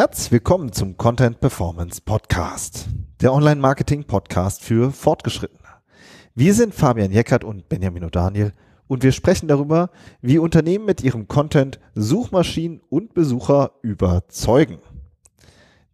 Herzlich 0.00 0.32
willkommen 0.32 0.72
zum 0.72 0.96
Content 0.96 1.40
Performance 1.40 2.00
Podcast, 2.00 2.88
der 3.20 3.34
Online-Marketing-Podcast 3.34 4.64
für 4.64 4.92
Fortgeschrittene. 4.92 5.68
Wir 6.34 6.54
sind 6.54 6.74
Fabian 6.74 7.12
Jeckert 7.12 7.44
und 7.44 7.68
Benjamin 7.68 8.04
O'Daniel 8.04 8.52
und 8.86 9.02
wir 9.02 9.12
sprechen 9.12 9.46
darüber, 9.46 9.90
wie 10.22 10.38
Unternehmen 10.38 10.86
mit 10.86 11.02
ihrem 11.02 11.28
Content 11.28 11.80
Suchmaschinen 11.94 12.80
und 12.88 13.12
Besucher 13.12 13.72
überzeugen. 13.82 14.78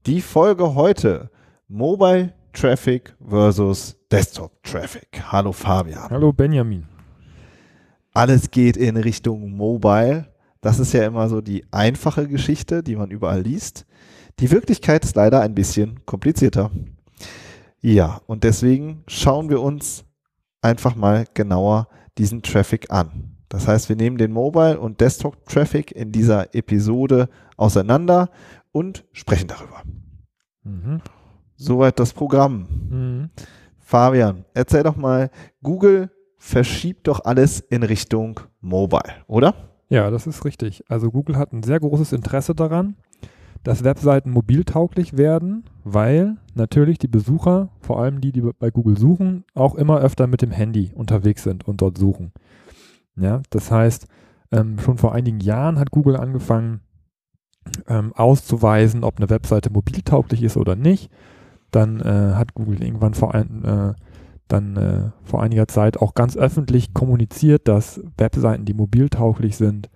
Die 0.06 0.20
Folge 0.20 0.76
heute 0.76 1.32
Mobile 1.66 2.32
Traffic 2.52 3.16
versus 3.28 3.96
Desktop 4.12 4.62
Traffic. 4.62 5.20
Hallo 5.32 5.50
Fabian. 5.50 6.10
Hallo 6.10 6.32
Benjamin. 6.32 6.86
Alles 8.14 8.52
geht 8.52 8.76
in 8.76 8.98
Richtung 8.98 9.50
Mobile 9.50 10.26
das 10.66 10.80
ist 10.80 10.92
ja 10.92 11.06
immer 11.06 11.28
so 11.28 11.40
die 11.40 11.64
einfache 11.70 12.26
Geschichte, 12.26 12.82
die 12.82 12.96
man 12.96 13.12
überall 13.12 13.40
liest. 13.40 13.86
Die 14.38 14.50
Wirklichkeit 14.50 15.04
ist 15.04 15.16
leider 15.16 15.40
ein 15.40 15.54
bisschen 15.54 16.04
komplizierter. 16.04 16.70
Ja, 17.80 18.20
und 18.26 18.44
deswegen 18.44 19.02
schauen 19.06 19.48
wir 19.48 19.62
uns 19.62 20.04
einfach 20.60 20.94
mal 20.94 21.24
genauer 21.32 21.88
diesen 22.18 22.42
Traffic 22.42 22.90
an. 22.90 23.36
Das 23.48 23.66
heißt, 23.66 23.88
wir 23.88 23.96
nehmen 23.96 24.18
den 24.18 24.32
Mobile- 24.32 24.78
und 24.78 25.00
Desktop-Traffic 25.00 25.92
in 25.92 26.12
dieser 26.12 26.54
Episode 26.54 27.28
auseinander 27.56 28.28
und 28.72 29.04
sprechen 29.12 29.48
darüber. 29.48 29.82
Mhm. 30.64 31.00
Soweit 31.56 31.98
das 31.98 32.12
Programm. 32.12 32.66
Mhm. 32.90 33.30
Fabian, 33.78 34.44
erzähl 34.52 34.82
doch 34.82 34.96
mal, 34.96 35.30
Google 35.62 36.10
verschiebt 36.36 37.06
doch 37.08 37.24
alles 37.24 37.60
in 37.60 37.82
Richtung 37.82 38.40
Mobile, 38.60 39.14
oder? 39.28 39.54
Ja, 39.88 40.10
das 40.10 40.26
ist 40.26 40.44
richtig. 40.44 40.82
Also 40.88 41.10
Google 41.10 41.36
hat 41.36 41.52
ein 41.52 41.62
sehr 41.62 41.78
großes 41.78 42.12
Interesse 42.12 42.54
daran, 42.54 42.96
dass 43.62 43.84
Webseiten 43.84 44.30
mobiltauglich 44.30 45.16
werden, 45.16 45.64
weil 45.84 46.36
natürlich 46.54 46.98
die 46.98 47.08
Besucher, 47.08 47.68
vor 47.80 48.00
allem 48.00 48.20
die, 48.20 48.32
die 48.32 48.40
bei 48.40 48.70
Google 48.70 48.98
suchen, 48.98 49.44
auch 49.54 49.74
immer 49.74 50.00
öfter 50.00 50.26
mit 50.26 50.42
dem 50.42 50.50
Handy 50.50 50.92
unterwegs 50.94 51.42
sind 51.42 51.66
und 51.66 51.80
dort 51.80 51.98
suchen. 51.98 52.32
Ja, 53.16 53.42
das 53.50 53.70
heißt, 53.70 54.06
ähm, 54.52 54.78
schon 54.78 54.98
vor 54.98 55.14
einigen 55.14 55.40
Jahren 55.40 55.78
hat 55.78 55.90
Google 55.90 56.16
angefangen 56.16 56.80
ähm, 57.88 58.12
auszuweisen, 58.14 59.04
ob 59.04 59.18
eine 59.18 59.30
Webseite 59.30 59.70
mobiltauglich 59.70 60.42
ist 60.42 60.56
oder 60.56 60.76
nicht. 60.76 61.10
Dann 61.70 62.00
äh, 62.00 62.34
hat 62.34 62.54
Google 62.54 62.82
irgendwann 62.82 63.14
vor 63.14 63.34
ein, 63.34 63.64
äh, 63.64 63.94
dann 64.48 64.76
äh, 64.76 65.10
vor 65.24 65.42
einiger 65.42 65.66
Zeit 65.66 66.00
auch 66.00 66.14
ganz 66.14 66.36
öffentlich 66.36 66.94
kommuniziert, 66.94 67.66
dass 67.68 68.00
Webseiten, 68.16 68.64
die 68.64 68.74
mobiltauglich 68.74 69.56
sind, 69.56 69.90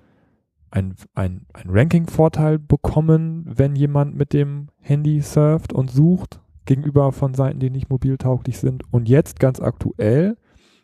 ein, 0.71 0.95
ein, 1.15 1.47
ein 1.53 1.69
Ranking-Vorteil 1.69 2.59
bekommen, 2.59 3.45
wenn 3.47 3.75
jemand 3.75 4.15
mit 4.17 4.33
dem 4.33 4.69
Handy 4.79 5.21
surft 5.21 5.73
und 5.73 5.91
sucht, 5.91 6.41
gegenüber 6.65 7.11
von 7.11 7.35
Seiten, 7.35 7.59
die 7.59 7.71
nicht 7.71 7.91
mobiltauglich 7.91 8.59
sind. 8.59 8.85
Und 8.93 9.09
jetzt 9.09 9.41
ganz 9.41 9.61
aktuell 9.61 10.37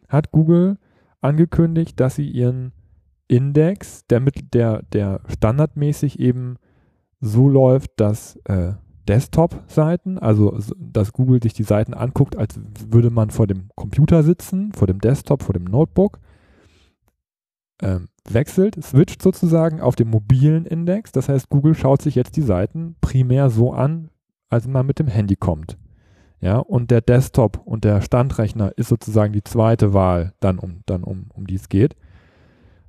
hat 0.08 0.32
Google 0.32 0.78
angekündigt, 1.20 2.00
dass 2.00 2.16
sie 2.16 2.28
ihren 2.28 2.72
Index, 3.28 4.06
der, 4.06 4.20
mit, 4.20 4.54
der, 4.54 4.82
der 4.92 5.20
standardmäßig 5.28 6.18
eben 6.18 6.56
so 7.20 7.48
läuft, 7.48 7.92
dass 7.96 8.36
äh, 8.44 8.72
Desktop-Seiten, 9.08 10.18
also 10.18 10.58
dass 10.76 11.12
Google 11.12 11.42
sich 11.42 11.54
die 11.54 11.62
Seiten 11.62 11.94
anguckt, 11.94 12.36
als 12.36 12.60
würde 12.88 13.10
man 13.10 13.30
vor 13.30 13.46
dem 13.46 13.68
Computer 13.74 14.22
sitzen, 14.22 14.72
vor 14.72 14.86
dem 14.86 15.00
Desktop, 15.00 15.42
vor 15.42 15.52
dem 15.52 15.64
Notebook, 15.64 16.18
ähm, 17.82 18.08
wechselt, 18.28 18.82
switcht 18.82 19.22
sozusagen 19.22 19.80
auf 19.80 19.96
den 19.96 20.08
mobilen 20.08 20.64
Index. 20.64 21.12
Das 21.12 21.28
heißt, 21.28 21.48
Google 21.50 21.74
schaut 21.74 22.02
sich 22.02 22.14
jetzt 22.14 22.36
die 22.36 22.42
Seiten 22.42 22.96
primär 23.00 23.50
so 23.50 23.72
an, 23.72 24.10
als 24.48 24.66
man 24.66 24.86
mit 24.86 24.98
dem 24.98 25.08
Handy 25.08 25.36
kommt. 25.36 25.78
Ja, 26.40 26.58
und 26.58 26.90
der 26.90 27.00
Desktop 27.00 27.60
und 27.64 27.84
der 27.84 28.02
Standrechner 28.02 28.72
ist 28.76 28.88
sozusagen 28.88 29.32
die 29.32 29.42
zweite 29.42 29.94
Wahl, 29.94 30.34
dann 30.40 30.58
um, 30.58 30.82
dann 30.86 31.02
um, 31.02 31.26
um 31.34 31.46
die 31.46 31.54
es 31.54 31.68
geht. 31.68 31.96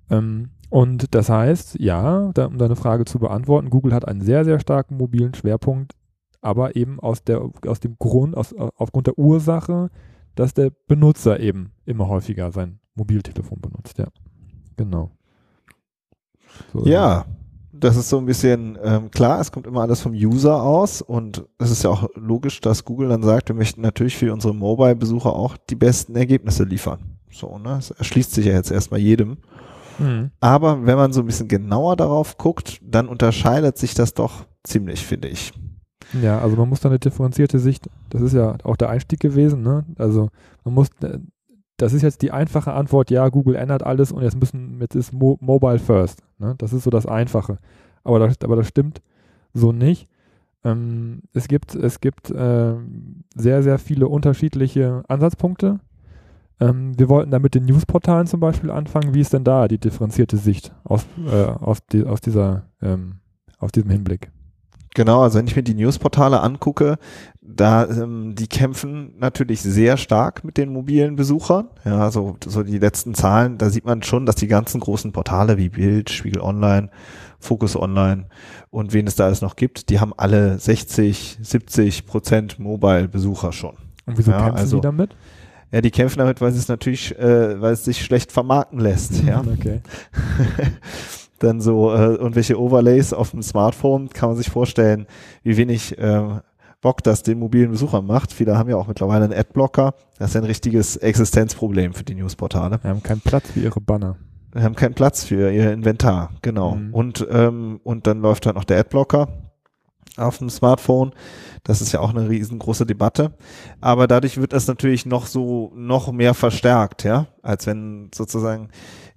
Ähm, 0.09 0.50
und 0.70 1.16
das 1.16 1.30
heißt, 1.30 1.80
ja, 1.80 2.31
da, 2.34 2.46
um 2.46 2.58
deine 2.58 2.75
Frage 2.75 3.06
zu 3.06 3.19
beantworten, 3.19 3.69
Google 3.69 3.94
hat 3.94 4.06
einen 4.06 4.22
sehr, 4.22 4.44
sehr 4.44 4.59
starken 4.59 4.98
mobilen 4.98 5.34
Schwerpunkt 5.34 5.94
aber 6.42 6.75
eben 6.75 7.00
aus, 7.00 7.24
der, 7.24 7.42
aus 7.66 7.80
dem 7.80 7.98
Grund, 7.98 8.36
aus, 8.38 8.54
aufgrund 8.54 9.08
der 9.08 9.18
Ursache, 9.18 9.90
dass 10.36 10.54
der 10.54 10.72
Benutzer 10.88 11.40
eben 11.40 11.72
immer 11.86 12.08
häufiger 12.08 12.52
sein 12.52 12.80
Mobiltelefon 12.96 13.59
benutzt, 13.59 13.98
ja. 13.98 14.08
Genau. 14.77 15.11
So, 16.73 16.85
ja, 16.85 17.25
das 17.71 17.95
ist 17.95 18.09
so 18.09 18.17
ein 18.17 18.25
bisschen 18.25 18.77
ähm, 18.83 19.11
klar, 19.11 19.39
es 19.39 19.51
kommt 19.51 19.67
immer 19.67 19.81
alles 19.81 20.01
vom 20.01 20.13
User 20.13 20.61
aus 20.61 21.01
und 21.01 21.45
es 21.59 21.71
ist 21.71 21.83
ja 21.83 21.89
auch 21.89 22.07
logisch, 22.15 22.61
dass 22.61 22.85
Google 22.85 23.09
dann 23.09 23.23
sagt, 23.23 23.49
wir 23.49 23.55
möchten 23.55 23.81
natürlich 23.81 24.17
für 24.17 24.33
unsere 24.33 24.55
Mobile-Besucher 24.55 25.33
auch 25.33 25.57
die 25.57 25.75
besten 25.75 26.15
Ergebnisse 26.15 26.63
liefern. 26.63 27.17
So, 27.31 27.57
ne? 27.57 27.75
Das 27.75 27.91
erschließt 27.91 28.33
sich 28.33 28.45
ja 28.45 28.53
jetzt 28.53 28.71
erstmal 28.71 28.99
jedem. 28.99 29.38
Mhm. 29.99 30.31
Aber 30.39 30.85
wenn 30.85 30.97
man 30.97 31.13
so 31.13 31.21
ein 31.21 31.25
bisschen 31.25 31.47
genauer 31.47 31.95
darauf 31.95 32.38
guckt, 32.38 32.79
dann 32.81 33.07
unterscheidet 33.07 33.77
sich 33.77 33.94
das 33.94 34.13
doch 34.13 34.45
ziemlich, 34.63 35.05
finde 35.05 35.27
ich. 35.27 35.53
Ja, 36.21 36.39
also 36.39 36.55
man 36.55 36.69
muss 36.69 36.79
da 36.79 36.89
eine 36.89 36.99
differenzierte 36.99 37.59
Sicht, 37.59 37.89
das 38.09 38.21
ist 38.21 38.33
ja 38.33 38.55
auch 38.63 38.77
der 38.77 38.89
Einstieg 38.89 39.19
gewesen, 39.19 39.61
ne? 39.61 39.85
Also 39.97 40.29
man 40.63 40.73
muss, 40.73 40.88
äh, 41.01 41.19
das 41.77 41.93
ist 41.93 42.01
jetzt 42.01 42.21
die 42.23 42.31
einfache 42.31 42.73
Antwort, 42.73 43.11
ja, 43.11 43.29
Google 43.29 43.55
ändert 43.55 43.83
alles 43.83 44.11
und 44.11 44.23
jetzt 44.23 44.38
müssen, 44.38 44.79
jetzt 44.81 44.95
ist 44.95 45.13
Mo 45.13 45.38
Mobile 45.39 45.79
First. 45.79 46.23
Ne? 46.39 46.55
Das 46.57 46.73
ist 46.73 46.83
so 46.83 46.89
das 46.89 47.05
Einfache. 47.05 47.59
Aber 48.03 48.19
das, 48.19 48.35
aber 48.43 48.55
das 48.55 48.67
stimmt 48.67 49.01
so 49.53 49.71
nicht. 49.71 50.07
Ähm, 50.63 51.21
es 51.33 51.47
gibt, 51.47 51.75
es 51.75 52.01
gibt 52.01 52.31
äh, 52.31 52.73
sehr, 53.35 53.63
sehr 53.63 53.77
viele 53.77 54.07
unterschiedliche 54.07 55.03
Ansatzpunkte. 55.07 55.79
Ähm, 56.59 56.97
wir 56.97 57.09
wollten 57.09 57.31
da 57.31 57.39
mit 57.39 57.53
den 57.53 57.65
Newsportalen 57.65 58.25
zum 58.25 58.39
Beispiel 58.39 58.71
anfangen. 58.71 59.13
Wie 59.13 59.21
ist 59.21 59.33
denn 59.33 59.44
da 59.44 59.67
die 59.67 59.77
differenzierte 59.77 60.38
Sicht 60.38 60.73
aus, 60.83 61.05
äh, 61.31 61.44
aus, 61.45 61.85
die, 61.85 62.03
aus, 62.05 62.21
dieser, 62.21 62.63
ähm, 62.81 63.19
aus 63.59 63.71
diesem 63.71 63.91
Hinblick? 63.91 64.31
Genau, 64.97 65.22
also 65.22 65.38
wenn 65.38 65.46
ich 65.46 65.56
mir 65.56 65.62
die 65.62 65.75
Newsportale 65.75 66.41
angucke, 66.41 66.97
da 67.40 67.88
ähm, 67.88 68.34
die 68.34 68.47
kämpfen 68.47 69.13
natürlich 69.19 69.62
sehr 69.62 69.96
stark 69.96 70.44
mit 70.44 70.58
den 70.58 70.74
mobilen 70.74 71.16
Besuchern. 71.16 71.68
Ja, 71.85 72.09
so, 72.09 72.35
so 72.44 72.63
die 72.63 72.80
letzten 72.80 73.13
Zahlen, 73.13 73.59
da 73.59 73.69
sieht 73.69 73.86
man 73.86 74.02
schon, 74.02 74.25
dass 74.25 74.38
die 74.38 74.47
ganzen 74.47 74.80
großen 74.80 75.12
Portale 75.12 75.59
wie 75.59 75.69
Bild, 75.69 76.09
Spiegel 76.09 76.41
Online, 76.41 76.90
Focus 77.38 77.75
Online 77.75 78.25
und 78.72 78.91
wen 78.91 79.06
es 79.06 79.13
da 79.13 79.25
alles 79.25 79.44
noch 79.44 79.56
gibt, 79.56 79.90
die 79.90 80.00
haben 80.00 80.16
alle 80.18 80.57
60, 80.57 81.38
70 81.44 82.07
Prozent 82.07 82.57
Mobile-Besucher 82.57 83.52
schon. 83.52 83.75
Und 84.07 84.18
wieso 84.18 84.31
ja, 84.31 84.46
kämpfen 84.46 84.57
also, 84.57 84.78
die 84.78 84.81
damit? 84.81 85.16
Ja, 85.72 85.81
die 85.81 85.91
kämpfen 85.91 86.18
damit, 86.18 86.41
weil 86.41 86.50
es 86.50 86.68
natürlich, 86.69 87.16
äh, 87.19 87.62
weil 87.62 87.74
es 87.74 87.86
sich 87.86 88.03
schlecht 88.03 88.31
vermarkten 88.31 88.80
lässt. 88.80 89.24
ja. 89.28 89.41
Okay. 89.41 89.81
dann 91.40 91.62
so 91.62 91.92
äh, 91.94 92.16
irgendwelche 92.16 92.59
Overlays 92.59 93.14
auf 93.14 93.31
dem 93.31 93.42
Smartphone, 93.42 94.09
kann 94.09 94.30
man 94.30 94.38
sich 94.38 94.50
vorstellen, 94.50 95.08
wie 95.44 95.58
wenig 95.58 95.98
äh, 95.98 96.40
Bock 96.81 97.03
das 97.03 97.24
den 97.24 97.40
mobilen 97.40 97.72
Besuchern 97.72 98.06
macht. 98.06 98.31
Viele 98.31 98.58
haben 98.58 98.70
ja 98.70 98.75
auch 98.75 98.88
mittlerweile 98.88 99.25
einen 99.25 99.34
Adblocker. 99.34 99.94
Das 100.20 100.31
ist 100.31 100.36
ein 100.36 100.44
richtiges 100.44 100.98
Existenzproblem 100.98 101.94
für 101.94 102.03
die 102.03 102.16
Newsportale. 102.16 102.80
Wir 102.81 102.92
haben 102.92 103.03
keinen 103.03 103.22
Platz 103.22 103.52
für 103.52 103.59
ihre 103.59 103.81
Banner. 103.81 104.18
Wir 104.53 104.64
haben 104.64 104.75
keinen 104.75 104.94
Platz 104.94 105.24
für 105.24 105.52
ihr 105.52 105.72
Inventar, 105.72 106.31
genau. 106.42 106.75
Mhm. 106.75 106.94
Und, 106.94 107.28
ähm, 107.30 107.80
und 107.84 108.08
dann 108.08 108.22
läuft 108.22 108.46
halt 108.46 108.56
noch 108.56 108.64
der 108.64 108.80
Adblocker 108.80 109.28
auf 110.17 110.39
dem 110.39 110.50
Smartphone. 110.50 111.13
Das 111.63 111.81
ist 111.81 111.92
ja 111.92 112.00
auch 112.00 112.09
eine 112.09 112.30
riesengroße 112.30 112.86
Debatte. 112.86 113.33
Aber 113.81 114.07
dadurch 114.07 114.38
wird 114.38 114.53
das 114.53 114.68
natürlich 114.68 115.06
noch 115.06 115.25
so, 115.25 115.71
noch 115.75 116.12
mehr 116.12 116.33
verstärkt, 116.33 117.03
ja, 117.03 117.27
als 117.42 117.68
wenn 117.68 118.09
sozusagen 118.13 118.69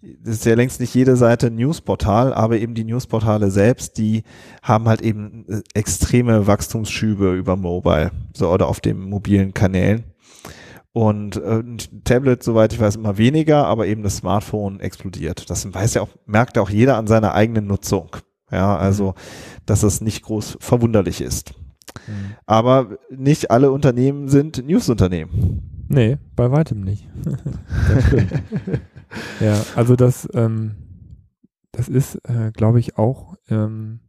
das 0.02 0.36
ist 0.36 0.46
ja 0.46 0.54
längst 0.54 0.80
nicht 0.80 0.94
jede 0.94 1.16
Seite 1.16 1.48
ein 1.48 1.56
Newsportal, 1.56 2.32
aber 2.32 2.58
eben 2.58 2.74
die 2.74 2.84
Newsportale 2.84 3.50
selbst, 3.50 3.98
die 3.98 4.22
haben 4.62 4.88
halt 4.88 5.02
eben 5.02 5.44
äh, 5.48 5.60
extreme 5.74 6.46
Wachstumsschübe 6.46 7.34
über 7.34 7.56
Mobile, 7.56 8.10
so 8.34 8.50
oder 8.50 8.68
auf 8.68 8.80
den 8.80 8.98
mobilen 8.98 9.52
Kanälen. 9.52 10.04
Und 10.92 11.36
äh, 11.36 11.62
Tablet, 12.04 12.42
soweit 12.42 12.72
ich 12.72 12.80
weiß, 12.80 12.96
immer 12.96 13.18
weniger, 13.18 13.66
aber 13.66 13.86
eben 13.86 14.02
das 14.02 14.16
Smartphone 14.16 14.80
explodiert. 14.80 15.48
Das 15.48 15.72
weiß 15.72 15.94
ja 15.94 16.02
auch, 16.02 16.08
merkt 16.26 16.56
ja 16.56 16.62
auch 16.62 16.70
jeder 16.70 16.96
an 16.96 17.06
seiner 17.06 17.34
eigenen 17.34 17.66
Nutzung. 17.66 18.16
Ja, 18.50 18.76
also, 18.76 19.08
mhm. 19.08 19.14
dass 19.66 19.82
es 19.82 20.00
nicht 20.00 20.22
groß 20.22 20.58
verwunderlich 20.60 21.20
ist. 21.20 21.54
Mhm. 22.06 22.34
Aber 22.46 22.98
nicht 23.10 23.50
alle 23.50 23.70
Unternehmen 23.70 24.28
sind 24.28 24.64
News-Unternehmen. 24.66 25.86
Nee, 25.88 26.18
bei 26.36 26.50
weitem 26.50 26.80
nicht. 26.82 27.08
das 27.24 28.06
stimmt. 28.06 28.32
ja, 29.40 29.60
also 29.74 29.96
das, 29.96 30.28
ähm, 30.34 30.76
das 31.72 31.88
ist, 31.88 32.16
äh, 32.28 32.52
glaube 32.52 32.78
ich, 32.78 32.96
auch 32.96 33.34
ähm, 33.48 34.00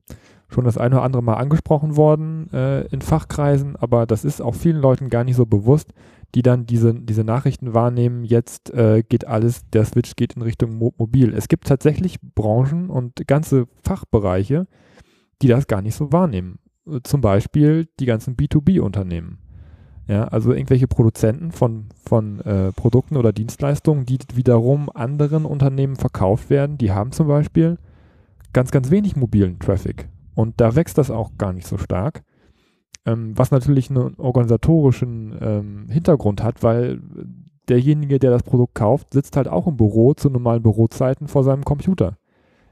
schon 0.51 0.65
das 0.65 0.77
eine 0.77 0.95
oder 0.95 1.03
andere 1.03 1.23
Mal 1.23 1.35
angesprochen 1.35 1.95
worden 1.95 2.51
äh, 2.51 2.85
in 2.87 3.01
Fachkreisen, 3.01 3.75
aber 3.75 4.05
das 4.05 4.25
ist 4.25 4.41
auch 4.41 4.55
vielen 4.55 4.81
Leuten 4.81 5.09
gar 5.09 5.23
nicht 5.23 5.37
so 5.37 5.45
bewusst, 5.45 5.93
die 6.35 6.41
dann 6.41 6.65
diese, 6.65 6.93
diese 6.93 7.23
Nachrichten 7.23 7.73
wahrnehmen, 7.73 8.23
jetzt 8.23 8.73
äh, 8.73 9.03
geht 9.07 9.27
alles, 9.27 9.69
der 9.69 9.85
Switch 9.85 10.15
geht 10.15 10.33
in 10.33 10.41
Richtung 10.41 10.77
Mo 10.77 10.93
mobil. 10.97 11.33
Es 11.33 11.47
gibt 11.47 11.67
tatsächlich 11.67 12.19
Branchen 12.21 12.89
und 12.89 13.27
ganze 13.27 13.67
Fachbereiche, 13.83 14.67
die 15.41 15.47
das 15.47 15.67
gar 15.67 15.81
nicht 15.81 15.95
so 15.95 16.11
wahrnehmen. 16.11 16.59
äh, 16.87 16.99
zum 17.03 17.21
Beispiel 17.21 17.87
die 17.99 18.05
ganzen 18.05 18.35
B2B-Unternehmen. 18.35 19.39
Ja, 20.07 20.25
also 20.25 20.51
irgendwelche 20.51 20.87
Produzenten 20.87 21.51
von, 21.51 21.85
von 22.03 22.39
äh, 22.41 22.71
Produkten 22.73 23.15
oder 23.15 23.31
Dienstleistungen, 23.31 24.05
die 24.05 24.17
wiederum 24.33 24.89
anderen 24.93 25.45
Unternehmen 25.45 25.95
verkauft 25.95 26.49
werden, 26.49 26.77
die 26.77 26.91
haben 26.91 27.11
zum 27.11 27.27
Beispiel 27.27 27.77
ganz, 28.51 28.71
ganz 28.71 28.89
wenig 28.89 29.15
mobilen 29.15 29.59
Traffic. 29.59 30.09
Und 30.35 30.59
da 30.61 30.75
wächst 30.75 30.97
das 30.97 31.11
auch 31.11 31.37
gar 31.37 31.53
nicht 31.53 31.67
so 31.67 31.77
stark. 31.77 32.23
Ähm, 33.05 33.37
was 33.37 33.51
natürlich 33.51 33.89
einen 33.89 34.15
organisatorischen 34.15 35.35
ähm, 35.41 35.89
Hintergrund 35.89 36.43
hat, 36.43 36.61
weil 36.61 37.01
derjenige, 37.67 38.19
der 38.19 38.31
das 38.31 38.43
Produkt 38.43 38.75
kauft, 38.75 39.13
sitzt 39.13 39.37
halt 39.37 39.47
auch 39.47 39.67
im 39.67 39.77
Büro 39.77 40.13
zu 40.13 40.29
normalen 40.29 40.61
Bürozeiten 40.61 41.27
vor 41.27 41.43
seinem 41.43 41.63
Computer. 41.63 42.17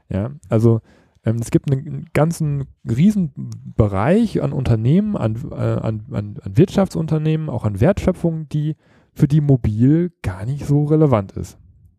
Ja, 0.08 0.30
also 0.48 0.80
ähm, 1.24 1.36
es 1.40 1.50
gibt 1.50 1.70
einen 1.70 2.06
ganzen 2.12 2.64
Riesenbereich 2.88 4.42
an 4.42 4.52
Unternehmen, 4.52 5.16
an, 5.16 5.36
äh, 5.50 5.54
an, 5.54 6.06
an, 6.10 6.38
an 6.42 6.56
Wirtschaftsunternehmen, 6.56 7.48
auch 7.48 7.64
an 7.64 7.80
Wertschöpfung, 7.80 8.48
die 8.48 8.76
für 9.12 9.28
die 9.28 9.40
mobil 9.40 10.12
gar 10.22 10.44
nicht 10.46 10.64
so 10.64 10.84
relevant 10.84 11.32
ist. 11.32 11.58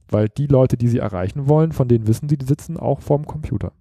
Weil 0.10 0.28
die 0.30 0.48
Leute, 0.48 0.78
die 0.78 0.88
sie 0.88 0.98
erreichen 0.98 1.48
wollen, 1.48 1.72
von 1.72 1.88
denen 1.88 2.08
wissen 2.08 2.30
sie, 2.30 2.38
die 2.38 2.46
sitzen 2.46 2.78
auch 2.78 3.02
vorm 3.02 3.26
Computer. 3.26 3.74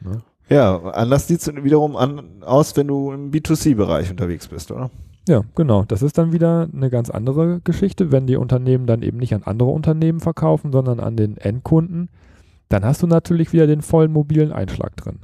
Ne? 0.00 0.22
Ja, 0.48 0.80
anders 0.92 1.26
sieht 1.26 1.40
es 1.40 1.64
wiederum 1.64 1.96
an, 1.96 2.42
aus, 2.42 2.76
wenn 2.76 2.86
du 2.86 3.12
im 3.12 3.30
B2C-Bereich 3.30 4.10
unterwegs 4.10 4.46
bist, 4.48 4.70
oder? 4.70 4.90
Ja, 5.28 5.42
genau. 5.56 5.84
Das 5.84 6.02
ist 6.02 6.18
dann 6.18 6.32
wieder 6.32 6.68
eine 6.72 6.88
ganz 6.88 7.10
andere 7.10 7.60
Geschichte, 7.64 8.12
wenn 8.12 8.28
die 8.28 8.36
Unternehmen 8.36 8.86
dann 8.86 9.02
eben 9.02 9.18
nicht 9.18 9.34
an 9.34 9.42
andere 9.42 9.70
Unternehmen 9.70 10.20
verkaufen, 10.20 10.70
sondern 10.70 11.00
an 11.00 11.16
den 11.16 11.36
Endkunden. 11.36 12.08
Dann 12.68 12.84
hast 12.84 13.02
du 13.02 13.08
natürlich 13.08 13.52
wieder 13.52 13.66
den 13.66 13.82
vollen 13.82 14.12
mobilen 14.12 14.52
Einschlag 14.52 14.96
drin. 14.96 15.18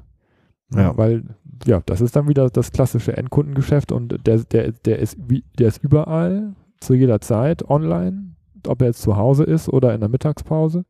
Ja. 0.75 0.97
Weil, 0.97 1.23
ja, 1.67 1.83
das 1.87 2.01
ist 2.01 2.17
dann 2.17 2.29
wieder 2.29 2.51
das 2.51 2.73
klassische 2.73 3.17
Endkundengeschäft 3.17 3.93
und 3.93 4.27
der, 4.27 4.39
der, 4.39 4.73
der, 4.73 4.99
ist, 4.99 5.19
der 5.59 5.69
ist 5.69 5.85
überall, 5.85 6.55
zu 6.81 6.95
jeder 6.95 7.21
Zeit 7.21 7.69
online, 7.69 8.35
ob 8.67 8.81
er 8.81 8.89
jetzt 8.89 9.03
zu 9.03 9.17
Hause 9.17 9.45
ist 9.45 9.69
oder 9.69 9.95
in 9.95 10.01
der 10.01 10.09
Mittagspause. 10.09 10.85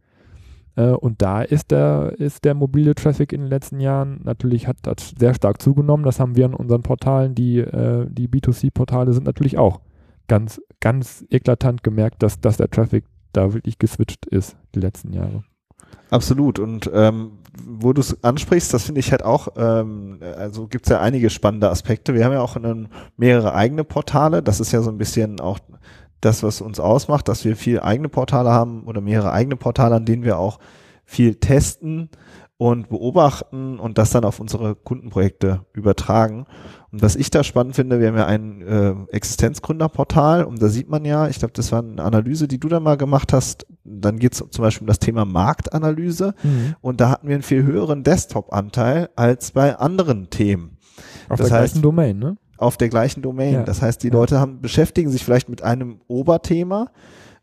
Äh, 0.77 0.91
und 0.91 1.23
da 1.23 1.43
ist 1.43 1.71
der, 1.71 2.15
ist 2.19 2.45
der 2.45 2.55
mobile 2.55 2.95
Traffic 2.95 3.33
in 3.33 3.43
den 3.43 3.51
letzten 3.51 3.81
Jahren 3.81 4.21
natürlich 4.25 4.67
hat, 4.67 4.77
hat 4.87 5.01
sehr 5.19 5.35
stark 5.35 5.61
zugenommen. 5.61 6.05
Das 6.05 6.21
haben 6.21 6.37
wir 6.37 6.47
in 6.47 6.55
unseren 6.55 6.83
Portalen, 6.83 7.35
die, 7.35 7.59
äh, 7.59 8.07
die 8.09 8.29
B2C-Portale 8.29 9.13
sind 9.13 9.27
natürlich 9.27 9.59
auch 9.59 9.81
ganz, 10.29 10.61
ganz 10.81 11.25
eklatant 11.31 11.83
gemerkt, 11.83 12.23
dass, 12.23 12.41
dass 12.41 12.57
der 12.57 12.71
Traffic 12.71 13.05
da 13.33 13.53
wirklich 13.53 13.79
geswitcht 13.79 14.27
ist 14.27 14.57
die 14.75 14.81
letzten 14.81 15.13
Jahre. 15.13 15.45
Absolut. 16.11 16.59
Und 16.59 16.91
ähm, 16.93 17.39
wo 17.67 17.93
du 17.93 18.01
es 18.01 18.23
ansprichst, 18.23 18.73
das 18.73 18.85
finde 18.85 19.01
ich 19.01 19.13
halt 19.13 19.23
auch, 19.23 19.49
ähm, 19.57 20.21
also 20.37 20.67
gibt 20.67 20.87
es 20.87 20.91
ja 20.91 21.01
einige 21.01 21.31
spannende 21.31 21.71
Aspekte. 21.71 22.15
Wir 22.15 22.25
haben 22.25 22.33
ja 22.33 22.41
auch 22.41 22.57
einen, 22.57 22.89
mehrere 23.17 23.55
eigene 23.55 23.85
Portale. 23.85 24.43
Das 24.43 24.61
ist 24.61 24.73
ja 24.73 24.83
so 24.83 24.91
ein 24.91 24.99
bisschen 24.99 25.41
auch 25.41 25.59
das, 26.23 26.43
was 26.43 26.61
uns 26.61 26.81
ausmacht, 26.81 27.29
dass 27.29 27.45
wir 27.45 27.57
viel 27.57 27.81
eigene 27.81 28.09
Portale 28.09 28.51
haben 28.51 28.85
oder 28.85 29.01
mehrere 29.01 29.33
eigene 29.33 29.57
Portale, 29.57 29.97
an 29.97 30.07
denen 30.07 30.25
wir 30.25 30.39
auch 30.39 30.59
viel 31.05 31.35
testen 31.35 32.09
und 32.57 32.89
beobachten 32.89 33.81
und 33.81 33.99
das 33.99 34.11
dann 34.11 34.25
auf 34.25 34.39
unsere 34.39 34.77
Kundenprojekte 34.77 35.67
übertragen. 35.73 36.47
Und 36.93 37.03
was 37.03 37.17
ich 37.17 37.29
da 37.29 37.43
spannend 37.43 37.75
finde, 37.75 37.99
wir 37.99 38.07
haben 38.07 38.17
ja 38.17 38.27
ein 38.27 38.63
äh, 38.63 38.95
Existenzgründerportal 39.11 40.45
und 40.45 40.63
da 40.63 40.69
sieht 40.69 40.89
man 40.89 41.05
ja, 41.05 41.27
ich 41.27 41.41
glaube, 41.41 41.55
das 41.55 41.73
war 41.73 41.81
eine 41.81 42.03
Analyse, 42.03 42.47
die 42.47 42.61
du 42.61 42.69
da 42.69 42.79
mal 42.79 42.97
gemacht 42.97 43.33
hast, 43.33 43.67
dann 43.83 44.19
geht 44.19 44.35
es 44.35 44.45
zum 44.49 44.63
Beispiel 44.63 44.85
um 44.85 44.89
das 44.89 45.01
Thema 45.01 45.25
Marktanalyse 45.25 46.35
mhm. 46.43 46.77
und 46.81 47.01
da 47.01 47.11
hatten 47.11 47.27
wir 47.27 47.35
einen 47.35 47.43
viel 47.43 47.65
höheren 47.65 48.05
Desktop-Anteil 48.05 49.11
als 49.17 49.51
bei 49.51 49.77
anderen 49.77 50.31
Themen. 50.31 50.79
Auf 51.29 51.39
das 51.39 51.49
der 51.49 51.59
heißt, 51.59 51.75
gleichen 51.75 51.83
Domain, 51.83 52.19
ne? 52.19 52.37
Auf 52.63 52.77
der 52.77 52.89
gleichen 52.89 53.23
Domain. 53.23 53.55
Ja. 53.55 53.63
Das 53.63 53.83
heißt, 53.83 54.03
die 54.03 54.11
Leute 54.11 54.41
haben, 54.41 54.61
beschäftigen 54.61 55.11
sich 55.11 55.25
vielleicht 55.25 55.49
mit 55.49 55.63
einem 55.63 56.01
Oberthema 56.09 56.91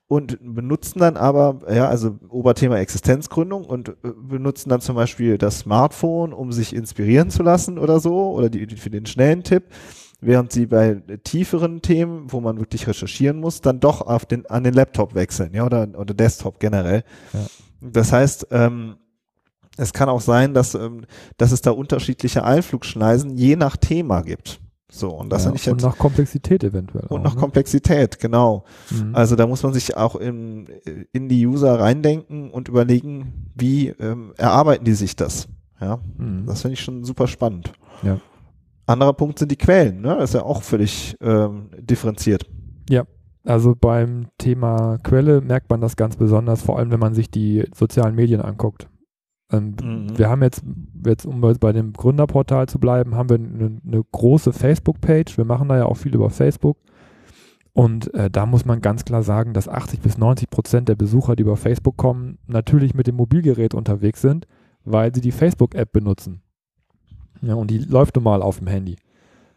und 0.07 0.39
benutzen 0.41 0.99
dann 0.99 1.17
aber, 1.17 1.59
ja, 1.71 1.87
also 1.87 2.17
Oberthema 2.29 2.77
Existenzgründung 2.77 3.63
und 3.63 3.89
äh, 3.89 3.93
benutzen 4.27 4.69
dann 4.69 4.81
zum 4.81 4.95
Beispiel 4.95 5.37
das 5.37 5.59
Smartphone, 5.59 6.33
um 6.33 6.51
sich 6.51 6.75
inspirieren 6.75 7.29
zu 7.29 7.43
lassen 7.43 7.77
oder 7.77 7.99
so, 7.99 8.31
oder 8.31 8.49
die, 8.49 8.75
für 8.75 8.89
den 8.89 9.05
schnellen 9.05 9.43
Tipp, 9.43 9.65
während 10.19 10.51
sie 10.51 10.65
bei 10.65 10.95
tieferen 11.23 11.83
Themen, 11.83 12.31
wo 12.31 12.41
man 12.41 12.57
wirklich 12.57 12.87
recherchieren 12.87 13.39
muss, 13.39 13.61
dann 13.61 13.79
doch 13.79 14.01
auf 14.01 14.25
den, 14.25 14.47
an 14.47 14.63
den 14.63 14.73
Laptop 14.73 15.13
wechseln, 15.13 15.53
ja, 15.53 15.63
oder, 15.63 15.87
oder 15.95 16.15
Desktop 16.15 16.59
generell. 16.59 17.03
Ja. 17.31 17.45
Das 17.81 18.11
heißt, 18.11 18.47
ähm, 18.49 18.95
es 19.77 19.93
kann 19.93 20.09
auch 20.09 20.21
sein, 20.21 20.55
dass, 20.55 20.73
ähm, 20.73 21.05
dass 21.37 21.51
es 21.51 21.61
da 21.61 21.69
unterschiedliche 21.69 22.43
Einflugschneisen 22.43 23.37
je 23.37 23.55
nach 23.55 23.77
Thema 23.77 24.21
gibt. 24.21 24.59
So, 24.91 25.09
und 25.11 25.31
das 25.31 25.45
ja, 25.45 25.53
ich 25.53 25.65
jetzt. 25.65 25.73
Und 25.73 25.83
nach 25.83 25.97
Komplexität 25.97 26.63
eventuell. 26.63 27.05
Und 27.09 27.19
auch, 27.19 27.23
nach 27.23 27.35
ne? 27.35 27.39
Komplexität, 27.39 28.19
genau. 28.19 28.63
Mhm. 28.89 29.15
Also 29.15 29.35
da 29.35 29.45
muss 29.45 29.61
man 29.61 29.73
sich 29.73 29.95
auch 29.95 30.15
in, 30.15 30.67
in 31.13 31.29
die 31.29 31.45
User 31.45 31.79
reindenken 31.79 32.49
und 32.49 32.67
überlegen, 32.67 33.51
wie 33.55 33.89
ähm, 33.89 34.33
erarbeiten 34.37 34.85
die 34.85 34.93
sich 34.93 35.15
das. 35.15 35.47
Ja, 35.79 35.99
mhm. 36.17 36.45
das 36.47 36.63
finde 36.63 36.73
ich 36.73 36.81
schon 36.81 37.03
super 37.03 37.27
spannend. 37.27 37.71
Ja. 38.01 38.19
Anderer 38.87 39.13
Punkt 39.13 39.37
sind 39.37 39.51
die 39.51 39.57
Quellen, 39.57 40.01
ne? 40.01 40.15
Das 40.17 40.31
ist 40.31 40.33
ja 40.33 40.43
auch 40.43 40.63
völlig 40.63 41.15
ähm, 41.21 41.69
differenziert. 41.79 42.49
Ja, 42.89 43.05
also 43.45 43.75
beim 43.79 44.27
Thema 44.39 44.97
Quelle 45.03 45.41
merkt 45.41 45.69
man 45.69 45.81
das 45.81 45.95
ganz 45.95 46.15
besonders, 46.15 46.63
vor 46.63 46.79
allem 46.79 46.91
wenn 46.91 46.99
man 46.99 47.13
sich 47.13 47.29
die 47.29 47.65
sozialen 47.75 48.15
Medien 48.15 48.41
anguckt. 48.41 48.87
Ähm, 49.51 49.75
mhm. 49.81 50.17
Wir 50.17 50.29
haben 50.29 50.43
jetzt, 50.43 50.63
jetzt, 51.05 51.25
um 51.25 51.41
bei 51.41 51.73
dem 51.73 51.93
Gründerportal 51.93 52.67
zu 52.67 52.79
bleiben, 52.79 53.15
haben 53.15 53.29
wir 53.29 53.37
eine, 53.37 53.81
eine 53.85 54.03
große 54.11 54.53
Facebook-Page. 54.53 55.37
Wir 55.37 55.45
machen 55.45 55.69
da 55.69 55.77
ja 55.77 55.85
auch 55.85 55.97
viel 55.97 56.13
über 56.13 56.29
Facebook. 56.29 56.77
Und 57.73 58.13
äh, 58.13 58.29
da 58.29 58.45
muss 58.45 58.65
man 58.65 58.81
ganz 58.81 59.05
klar 59.05 59.23
sagen, 59.23 59.53
dass 59.53 59.67
80 59.67 60.01
bis 60.01 60.17
90 60.17 60.49
Prozent 60.49 60.89
der 60.89 60.95
Besucher, 60.95 61.35
die 61.35 61.43
über 61.43 61.55
Facebook 61.55 61.97
kommen, 61.97 62.37
natürlich 62.47 62.93
mit 62.93 63.07
dem 63.07 63.15
Mobilgerät 63.15 63.73
unterwegs 63.73 64.21
sind, 64.21 64.47
weil 64.83 65.13
sie 65.13 65.21
die 65.21 65.31
Facebook-App 65.31 65.91
benutzen. 65.91 66.41
Ja, 67.41 67.53
und 67.53 67.71
die 67.71 67.77
läuft 67.77 68.15
nun 68.15 68.23
mal 68.23 68.41
auf 68.41 68.57
dem 68.59 68.67
Handy. 68.67 68.97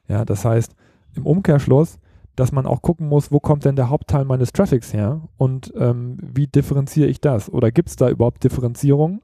Ja, 0.08 0.24
das 0.24 0.44
heißt, 0.44 0.74
im 1.14 1.26
Umkehrschluss, 1.26 1.98
dass 2.36 2.52
man 2.52 2.67
auch 2.67 2.82
gucken 2.82 3.08
muss, 3.08 3.32
wo 3.32 3.40
kommt 3.40 3.64
denn 3.64 3.76
der 3.76 3.90
Hauptteil 3.90 4.24
meines 4.24 4.52
Traffics 4.52 4.93
her 4.93 5.22
und 5.36 5.72
ähm, 5.76 6.17
wie 6.20 6.46
differenziere 6.46 7.08
ich 7.08 7.20
das? 7.20 7.50
Oder 7.50 7.70
gibt 7.70 7.88
es 7.88 7.96
da 7.96 8.08
überhaupt 8.08 8.44
Differenzierungen? 8.44 9.20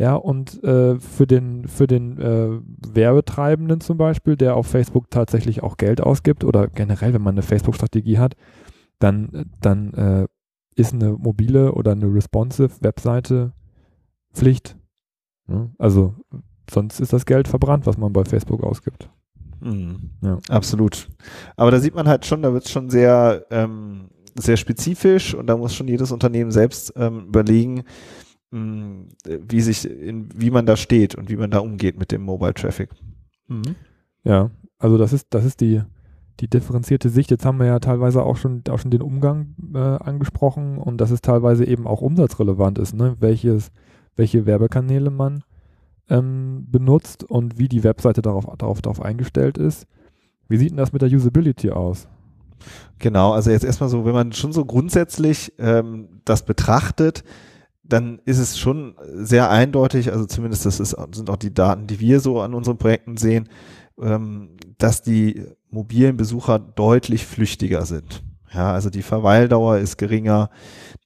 Ja, 0.00 0.14
und 0.14 0.64
äh, 0.64 0.98
für 0.98 1.26
den, 1.26 1.68
für 1.68 1.86
den 1.86 2.18
äh, 2.18 2.58
Werbetreibenden 2.90 3.82
zum 3.82 3.98
Beispiel, 3.98 4.34
der 4.34 4.56
auf 4.56 4.66
Facebook 4.66 5.10
tatsächlich 5.10 5.62
auch 5.62 5.76
Geld 5.76 6.00
ausgibt 6.00 6.42
oder 6.42 6.68
generell, 6.68 7.12
wenn 7.12 7.20
man 7.20 7.34
eine 7.34 7.42
Facebook-Strategie 7.42 8.16
hat, 8.16 8.34
dann, 8.98 9.50
dann 9.60 9.92
äh, 9.92 10.26
ist 10.74 10.94
eine 10.94 11.12
mobile 11.12 11.72
oder 11.72 11.92
eine 11.92 12.06
responsive 12.06 12.70
Webseite 12.80 13.52
Pflicht. 14.32 14.78
Ja? 15.46 15.68
Also 15.76 16.14
sonst 16.70 17.00
ist 17.00 17.12
das 17.12 17.26
Geld 17.26 17.46
verbrannt, 17.46 17.84
was 17.84 17.98
man 17.98 18.14
bei 18.14 18.24
Facebook 18.24 18.64
ausgibt. 18.64 19.10
Mhm. 19.60 20.12
Ja. 20.22 20.38
Absolut. 20.48 21.10
Aber 21.56 21.70
da 21.70 21.78
sieht 21.78 21.94
man 21.94 22.08
halt 22.08 22.24
schon, 22.24 22.40
da 22.40 22.54
wird 22.54 22.64
es 22.64 22.70
schon 22.70 22.88
sehr, 22.88 23.44
ähm, 23.50 24.08
sehr 24.34 24.56
spezifisch 24.56 25.34
und 25.34 25.46
da 25.46 25.58
muss 25.58 25.74
schon 25.74 25.88
jedes 25.88 26.10
Unternehmen 26.10 26.52
selbst 26.52 26.94
ähm, 26.96 27.26
überlegen, 27.26 27.84
wie 28.50 29.60
sich, 29.60 29.88
in, 29.88 30.28
wie 30.34 30.50
man 30.50 30.66
da 30.66 30.76
steht 30.76 31.14
und 31.14 31.30
wie 31.30 31.36
man 31.36 31.50
da 31.50 31.60
umgeht 31.60 31.98
mit 31.98 32.10
dem 32.10 32.22
Mobile 32.22 32.54
Traffic. 32.54 32.90
Mhm. 33.48 33.76
Ja, 34.24 34.50
also 34.78 34.98
das 34.98 35.12
ist, 35.12 35.28
das 35.30 35.44
ist 35.44 35.60
die, 35.60 35.82
die 36.40 36.48
differenzierte 36.48 37.10
Sicht. 37.10 37.30
Jetzt 37.30 37.44
haben 37.44 37.58
wir 37.58 37.66
ja 37.66 37.78
teilweise 37.78 38.22
auch 38.22 38.36
schon, 38.36 38.62
auch 38.68 38.78
schon 38.78 38.90
den 38.90 39.02
Umgang 39.02 39.54
äh, 39.74 39.78
angesprochen 39.78 40.78
und 40.78 41.00
dass 41.00 41.10
es 41.10 41.20
teilweise 41.20 41.64
eben 41.64 41.86
auch 41.86 42.00
umsatzrelevant 42.00 42.78
ist, 42.78 42.94
ne? 42.94 43.16
Welches, 43.20 43.70
welche 44.16 44.46
Werbekanäle 44.46 45.10
man 45.10 45.44
ähm, 46.08 46.66
benutzt 46.68 47.24
und 47.24 47.58
wie 47.58 47.68
die 47.68 47.84
Webseite 47.84 48.20
darauf, 48.20 48.46
darauf, 48.58 48.82
darauf 48.82 49.00
eingestellt 49.00 49.58
ist. 49.58 49.86
Wie 50.48 50.56
sieht 50.56 50.70
denn 50.70 50.78
das 50.78 50.92
mit 50.92 51.02
der 51.02 51.08
Usability 51.10 51.70
aus? 51.70 52.08
Genau, 52.98 53.32
also 53.32 53.50
jetzt 53.50 53.64
erstmal 53.64 53.88
so, 53.88 54.04
wenn 54.04 54.12
man 54.12 54.32
schon 54.32 54.52
so 54.52 54.64
grundsätzlich 54.64 55.52
ähm, 55.58 56.08
das 56.24 56.44
betrachtet, 56.44 57.24
dann 57.92 58.20
ist 58.24 58.38
es 58.38 58.58
schon 58.58 58.94
sehr 59.14 59.50
eindeutig, 59.50 60.12
also 60.12 60.26
zumindest 60.26 60.66
das 60.66 60.80
ist, 60.80 60.96
sind 61.12 61.30
auch 61.30 61.36
die 61.36 61.54
Daten, 61.54 61.86
die 61.86 62.00
wir 62.00 62.20
so 62.20 62.40
an 62.40 62.54
unseren 62.54 62.78
Projekten 62.78 63.16
sehen, 63.16 63.48
ähm, 64.00 64.56
dass 64.78 65.02
die 65.02 65.44
mobilen 65.70 66.16
Besucher 66.16 66.58
deutlich 66.58 67.26
flüchtiger 67.26 67.84
sind. 67.84 68.22
Ja, 68.52 68.72
also 68.72 68.90
die 68.90 69.02
Verweildauer 69.02 69.78
ist 69.78 69.96
geringer, 69.96 70.50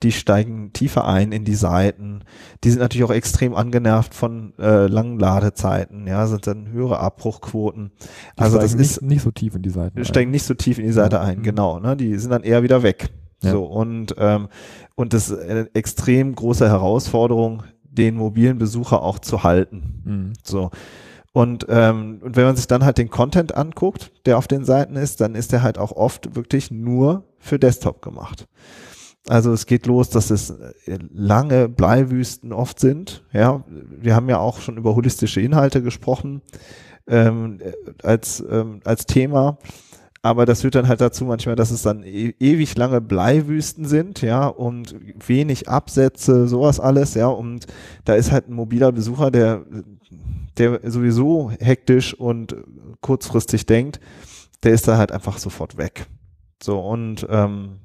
die 0.02 0.12
steigen 0.12 0.72
tiefer 0.72 1.06
ein 1.06 1.30
in 1.30 1.44
die 1.44 1.54
Seiten. 1.54 2.24
Die 2.62 2.70
sind 2.70 2.80
natürlich 2.80 3.04
auch 3.04 3.12
extrem 3.12 3.54
angenervt 3.54 4.14
von 4.14 4.54
äh, 4.58 4.86
langen 4.86 5.18
Ladezeiten, 5.18 6.06
ja, 6.06 6.26
sind 6.26 6.46
dann 6.46 6.68
höhere 6.68 7.00
Abbruchquoten. 7.00 7.92
Die 8.38 8.42
also 8.42 8.58
das 8.58 8.74
nicht, 8.74 8.92
ist 8.92 9.02
nicht 9.02 9.22
so 9.22 9.30
tief 9.30 9.54
in 9.54 9.62
die 9.62 9.70
Seiten. 9.70 10.02
Steigen 10.06 10.30
ein. 10.30 10.32
nicht 10.32 10.46
so 10.46 10.54
tief 10.54 10.78
in 10.78 10.86
die 10.86 10.92
Seite 10.92 11.16
ja. 11.16 11.22
ein, 11.22 11.38
mhm. 11.40 11.42
genau. 11.42 11.80
Ne, 11.80 11.96
die 11.96 12.16
sind 12.16 12.30
dann 12.30 12.44
eher 12.44 12.62
wieder 12.62 12.82
weg. 12.82 13.10
Ja. 13.44 13.52
So, 13.52 13.64
und, 13.64 14.14
ähm, 14.18 14.48
und 14.94 15.12
das 15.12 15.30
ist 15.30 15.38
eine 15.38 15.68
extrem 15.74 16.34
große 16.34 16.68
Herausforderung, 16.68 17.62
den 17.82 18.16
mobilen 18.16 18.58
Besucher 18.58 19.02
auch 19.02 19.18
zu 19.18 19.42
halten. 19.42 20.02
Mhm. 20.04 20.32
So. 20.42 20.70
Und, 21.32 21.66
ähm, 21.68 22.20
und 22.22 22.36
wenn 22.36 22.44
man 22.44 22.56
sich 22.56 22.68
dann 22.68 22.84
halt 22.84 22.98
den 22.98 23.10
Content 23.10 23.56
anguckt, 23.56 24.12
der 24.24 24.38
auf 24.38 24.46
den 24.46 24.64
Seiten 24.64 24.94
ist, 24.94 25.20
dann 25.20 25.34
ist 25.34 25.52
der 25.52 25.62
halt 25.62 25.78
auch 25.78 25.92
oft 25.92 26.36
wirklich 26.36 26.70
nur 26.70 27.24
für 27.38 27.58
Desktop 27.58 28.02
gemacht. 28.02 28.46
Also 29.26 29.52
es 29.52 29.66
geht 29.66 29.86
los, 29.86 30.10
dass 30.10 30.30
es 30.30 30.50
äh, 30.50 30.98
lange 31.12 31.68
Bleiwüsten 31.68 32.52
oft 32.52 32.78
sind. 32.78 33.24
Ja, 33.32 33.64
wir 33.68 34.14
haben 34.14 34.28
ja 34.28 34.38
auch 34.38 34.60
schon 34.60 34.76
über 34.76 34.94
holistische 34.94 35.40
Inhalte 35.40 35.82
gesprochen 35.82 36.42
ähm, 37.06 37.58
als 38.02 38.44
ähm, 38.48 38.80
als 38.84 39.06
Thema. 39.06 39.58
Aber 40.24 40.46
das 40.46 40.62
führt 40.62 40.74
dann 40.74 40.88
halt 40.88 41.02
dazu 41.02 41.26
manchmal, 41.26 41.54
dass 41.54 41.70
es 41.70 41.82
dann 41.82 42.02
e 42.02 42.32
ewig 42.40 42.78
lange 42.78 43.02
Bleiwüsten 43.02 43.84
sind, 43.84 44.22
ja, 44.22 44.46
und 44.46 44.96
wenig 45.26 45.68
Absätze, 45.68 46.48
sowas 46.48 46.80
alles, 46.80 47.12
ja, 47.12 47.26
und 47.26 47.66
da 48.06 48.14
ist 48.14 48.32
halt 48.32 48.48
ein 48.48 48.54
mobiler 48.54 48.90
Besucher, 48.90 49.30
der, 49.30 49.66
der 50.56 50.80
sowieso 50.90 51.50
hektisch 51.60 52.14
und 52.14 52.56
kurzfristig 53.02 53.66
denkt, 53.66 54.00
der 54.62 54.72
ist 54.72 54.88
da 54.88 54.96
halt 54.96 55.12
einfach 55.12 55.36
sofort 55.36 55.76
weg. 55.76 56.06
So, 56.62 56.80
und 56.80 57.26
ähm, 57.28 57.80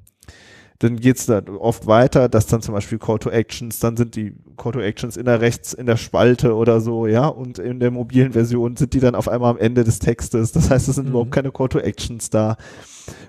dann 0.79 0.95
geht's 0.95 1.25
da 1.25 1.41
oft 1.59 1.87
weiter, 1.87 2.29
dass 2.29 2.47
dann 2.47 2.61
zum 2.61 2.73
Beispiel 2.73 2.99
Call 2.99 3.19
to 3.19 3.29
Actions, 3.29 3.79
dann 3.79 3.97
sind 3.97 4.15
die 4.15 4.33
Call 4.55 4.71
to 4.71 4.79
Actions 4.79 5.17
in 5.17 5.25
der 5.25 5.41
rechts 5.41 5.73
in 5.73 5.85
der 5.85 5.97
Spalte 5.97 6.55
oder 6.55 6.79
so, 6.79 7.05
ja, 7.05 7.27
und 7.27 7.59
in 7.59 7.81
der 7.81 7.91
mobilen 7.91 8.31
Version 8.31 8.77
sind 8.77 8.93
die 8.93 9.01
dann 9.01 9.13
auf 9.13 9.27
einmal 9.27 9.51
am 9.51 9.57
Ende 9.57 9.83
des 9.83 9.99
Textes. 9.99 10.53
Das 10.53 10.69
heißt, 10.69 10.87
es 10.87 10.95
sind 10.95 11.05
mhm. 11.05 11.11
überhaupt 11.11 11.31
keine 11.31 11.51
Call 11.51 11.67
to 11.67 11.79
Actions 11.79 12.29
da. 12.29 12.55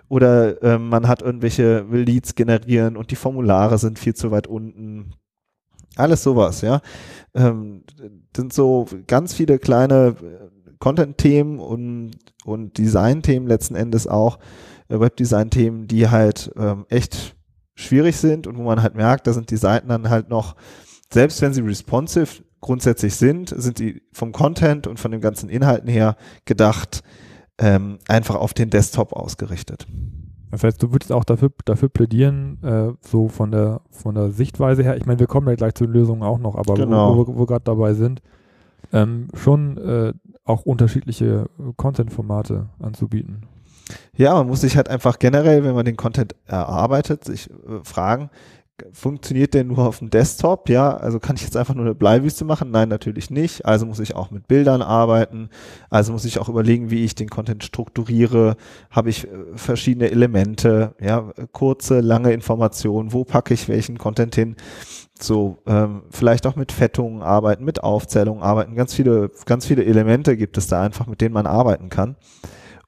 Oder 0.08 0.62
ähm, 0.62 0.88
man 0.88 1.08
hat 1.08 1.22
irgendwelche 1.22 1.84
Leads 1.90 2.36
generieren 2.36 2.96
und 2.96 3.10
die 3.10 3.16
Formulare 3.16 3.78
sind 3.78 3.98
viel 3.98 4.14
zu 4.14 4.30
weit 4.30 4.46
unten. 4.46 5.14
Alles 5.96 6.22
sowas, 6.22 6.60
ja. 6.60 6.80
Ähm, 7.34 7.82
sind 8.36 8.52
so 8.52 8.86
ganz 9.08 9.34
viele 9.34 9.58
kleine 9.58 10.14
äh, 10.22 10.70
Content-Themen 10.78 11.58
und, 11.58 12.12
und 12.44 12.78
Design-Themen 12.78 13.48
letzten 13.48 13.74
Endes 13.74 14.06
auch, 14.06 14.38
äh, 14.88 15.00
Webdesign-Themen, 15.00 15.88
die 15.88 16.08
halt 16.08 16.52
ähm, 16.56 16.86
echt 16.88 17.36
schwierig 17.80 18.16
sind 18.16 18.46
und 18.46 18.56
wo 18.56 18.62
man 18.62 18.82
halt 18.82 18.94
merkt, 18.94 19.26
da 19.26 19.32
sind 19.32 19.50
die 19.50 19.56
Seiten 19.56 19.88
dann 19.88 20.10
halt 20.10 20.28
noch, 20.28 20.56
selbst 21.12 21.42
wenn 21.42 21.52
sie 21.52 21.62
responsive 21.62 22.42
grundsätzlich 22.60 23.16
sind, 23.16 23.54
sind 23.56 23.78
die 23.78 24.02
vom 24.12 24.32
Content 24.32 24.86
und 24.86 25.00
von 25.00 25.10
den 25.10 25.20
ganzen 25.20 25.48
Inhalten 25.48 25.88
her 25.88 26.16
gedacht, 26.44 27.02
ähm, 27.58 27.98
einfach 28.08 28.36
auf 28.36 28.54
den 28.54 28.70
Desktop 28.70 29.12
ausgerichtet. 29.12 29.86
Das 30.50 30.64
heißt, 30.64 30.82
du 30.82 30.92
würdest 30.92 31.12
auch 31.12 31.24
dafür, 31.24 31.50
dafür 31.64 31.88
plädieren, 31.88 32.58
äh, 32.62 32.92
so 33.06 33.28
von 33.28 33.52
der, 33.52 33.82
von 33.90 34.14
der 34.14 34.30
Sichtweise 34.30 34.82
her, 34.82 34.96
ich 34.96 35.06
meine, 35.06 35.20
wir 35.20 35.26
kommen 35.26 35.48
ja 35.48 35.54
gleich 35.54 35.74
zu 35.74 35.84
den 35.84 35.92
Lösungen 35.92 36.22
auch 36.22 36.38
noch, 36.38 36.56
aber 36.56 36.74
genau. 36.74 37.16
wo, 37.16 37.26
wo, 37.26 37.34
wo 37.34 37.38
wir 37.40 37.46
gerade 37.46 37.64
dabei 37.64 37.94
sind, 37.94 38.20
ähm, 38.92 39.28
schon 39.34 39.78
äh, 39.78 40.12
auch 40.44 40.62
unterschiedliche 40.62 41.48
Content-Formate 41.76 42.70
anzubieten. 42.80 43.46
Ja, 44.16 44.34
man 44.34 44.46
muss 44.46 44.60
sich 44.62 44.76
halt 44.76 44.88
einfach 44.88 45.18
generell, 45.18 45.64
wenn 45.64 45.74
man 45.74 45.84
den 45.84 45.96
Content 45.96 46.34
erarbeitet, 46.46 47.24
sich 47.24 47.50
äh, 47.50 47.84
fragen, 47.84 48.30
funktioniert 48.92 49.54
der 49.54 49.64
nur 49.64 49.78
auf 49.78 49.98
dem 49.98 50.10
Desktop? 50.10 50.68
Ja, 50.68 50.96
also 50.96 51.18
kann 51.20 51.36
ich 51.36 51.42
jetzt 51.42 51.56
einfach 51.56 51.74
nur 51.74 51.84
eine 51.84 51.94
Bleiwüste 51.94 52.44
machen? 52.44 52.70
Nein, 52.70 52.88
natürlich 52.88 53.30
nicht. 53.30 53.66
Also 53.66 53.86
muss 53.86 54.00
ich 54.00 54.14
auch 54.14 54.30
mit 54.30 54.48
Bildern 54.48 54.82
arbeiten. 54.82 55.50
Also 55.88 56.12
muss 56.12 56.24
ich 56.24 56.38
auch 56.38 56.48
überlegen, 56.48 56.90
wie 56.90 57.04
ich 57.04 57.14
den 57.14 57.28
Content 57.28 57.64
strukturiere. 57.64 58.56
Habe 58.90 59.10
ich 59.10 59.24
äh, 59.24 59.28
verschiedene 59.54 60.10
Elemente? 60.10 60.94
Ja, 61.00 61.32
kurze, 61.52 62.00
lange 62.00 62.32
Informationen. 62.32 63.12
Wo 63.12 63.24
packe 63.24 63.54
ich 63.54 63.68
welchen 63.68 63.98
Content 63.98 64.34
hin? 64.34 64.56
So, 65.18 65.58
ähm, 65.66 66.02
vielleicht 66.10 66.46
auch 66.46 66.56
mit 66.56 66.72
Fettungen 66.72 67.22
arbeiten, 67.22 67.64
mit 67.64 67.82
Aufzählungen 67.82 68.42
arbeiten. 68.42 68.74
Ganz 68.74 68.94
viele, 68.94 69.30
ganz 69.44 69.66
viele 69.66 69.84
Elemente 69.84 70.36
gibt 70.36 70.56
es 70.56 70.66
da 70.66 70.82
einfach, 70.82 71.06
mit 71.06 71.20
denen 71.20 71.34
man 71.34 71.46
arbeiten 71.46 71.90
kann. 71.90 72.16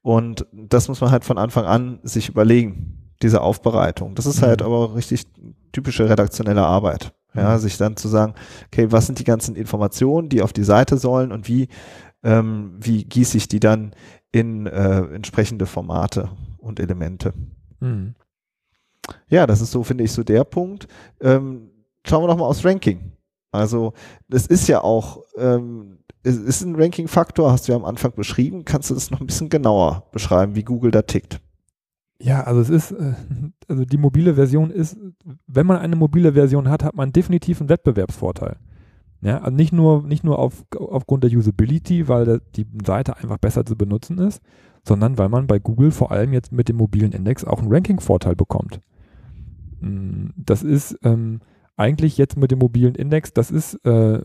Und 0.03 0.47
das 0.53 0.89
muss 0.89 1.01
man 1.01 1.11
halt 1.11 1.25
von 1.25 1.39
Anfang 1.39 1.65
an 1.65 2.01
sich 2.03 2.29
überlegen, 2.29 3.13
diese 3.23 3.41
Aufbereitung. 3.41 4.15
Das 4.15 4.27
ist 4.27 4.43
halt 4.43 4.61
mhm. 4.61 4.67
aber 4.67 4.95
richtig 4.97 5.27
typische 5.71 6.09
redaktionelle 6.09 6.63
Arbeit. 6.63 7.15
Ja, 7.35 7.55
mhm. 7.55 7.61
sich 7.61 7.79
dann 7.79 7.97
zu 7.97 8.09
sagen, 8.09 8.35
okay, 8.67 8.93
was 8.93 9.07
sind 9.07 9.19
die 9.19 9.25
ganzen 9.25 9.57
Informationen, 9.57 10.29
die 10.29 10.43
auf 10.43 10.53
die 10.53 10.65
Seite 10.65 10.99
sollen 10.99 11.33
und 11.33 11.49
wie, 11.49 11.69
ähm, 12.23 12.75
wie 12.79 13.05
gieße 13.05 13.39
ich 13.39 13.49
die 13.49 13.61
dann 13.61 13.95
in 14.33 14.67
äh, 14.67 15.01
entsprechende 15.15 15.65
Formate 15.65 16.31
und 16.59 16.79
Elemente. 16.79 17.33
Mhm. 17.81 18.15
Ja, 19.29 19.47
das 19.47 19.61
ist 19.61 19.73
so, 19.73 19.83
finde 19.83 20.05
ich, 20.05 20.13
so 20.13 20.23
der 20.23 20.45
Punkt. 20.45 20.89
Ähm, 21.21 21.71
schauen 22.07 22.23
wir 22.23 22.29
noch 22.29 22.37
mal 22.37 22.47
aufs 22.47 22.65
Ranking. 22.65 23.13
Also, 23.51 23.93
das 24.29 24.47
ist 24.47 24.69
ja 24.69 24.83
auch 24.83 25.23
ähm, 25.37 25.99
ist, 26.23 26.39
ist 26.39 26.63
ein 26.63 26.77
Ranking-Faktor, 26.77 27.51
hast 27.51 27.69
du 27.69 27.73
ja 27.73 27.79
am 27.79 27.85
Anfang 27.85 28.13
beschrieben. 28.15 28.65
Kannst 28.65 28.91
du 28.91 28.95
das 28.95 29.11
noch 29.11 29.21
ein 29.21 29.27
bisschen 29.27 29.49
genauer 29.49 30.09
beschreiben, 30.13 30.55
wie 30.55 30.63
Google 30.63 30.91
da 30.91 31.03
tickt? 31.03 31.41
Ja, 32.19 32.45
also 32.45 32.61
es 32.61 32.71
ist, 32.71 32.93
äh, 32.93 33.15
also 33.69 33.85
die 33.85 33.99
mobile 33.99 34.35
Version 34.35 34.71
ist, 34.71 34.97
wenn 35.47 35.67
man 35.67 35.79
eine 35.79 35.97
mobile 35.97 36.35
Version 36.35 36.69
hat, 36.69 36.85
hat 36.85 36.95
man 36.95 37.13
definitiv 37.13 37.61
einen 37.61 37.69
Wettbewerbsvorteil. 37.69 38.57
Ja, 39.23 39.39
also 39.39 39.55
nicht 39.55 39.73
nur, 39.73 40.03
nicht 40.03 40.25
nur 40.25 40.39
auf, 40.39 40.65
aufgrund 40.77 41.23
der 41.23 41.31
Usability, 41.31 42.09
weil 42.09 42.41
die 42.57 42.67
Seite 42.85 43.17
einfach 43.17 43.39
besser 43.39 43.65
zu 43.65 43.77
benutzen 43.77 44.19
ist, 44.19 44.43
sondern 44.85 45.17
weil 45.17 45.29
man 45.29 45.47
bei 45.47 45.61
Google 45.61 45.93
vor 45.93 46.11
allem 46.11 46.33
jetzt 46.33 46.51
mit 46.51 46.69
dem 46.69 46.77
mobilen 46.77 47.13
Index 47.13 47.45
auch 47.45 47.61
einen 47.61 47.73
Ranking-Vorteil 47.73 48.35
bekommt. 48.35 48.81
Mm, 49.81 50.31
das 50.37 50.65
ist, 50.65 50.99
ähm, 51.05 51.41
eigentlich 51.77 52.19
jetzt 52.19 52.37
mit 52.37 52.51
dem 52.51 52.59
mobilen 52.59 52.95
Index, 52.95 53.33
das 53.33 53.51
ist 53.51 53.75
äh, 53.87 54.21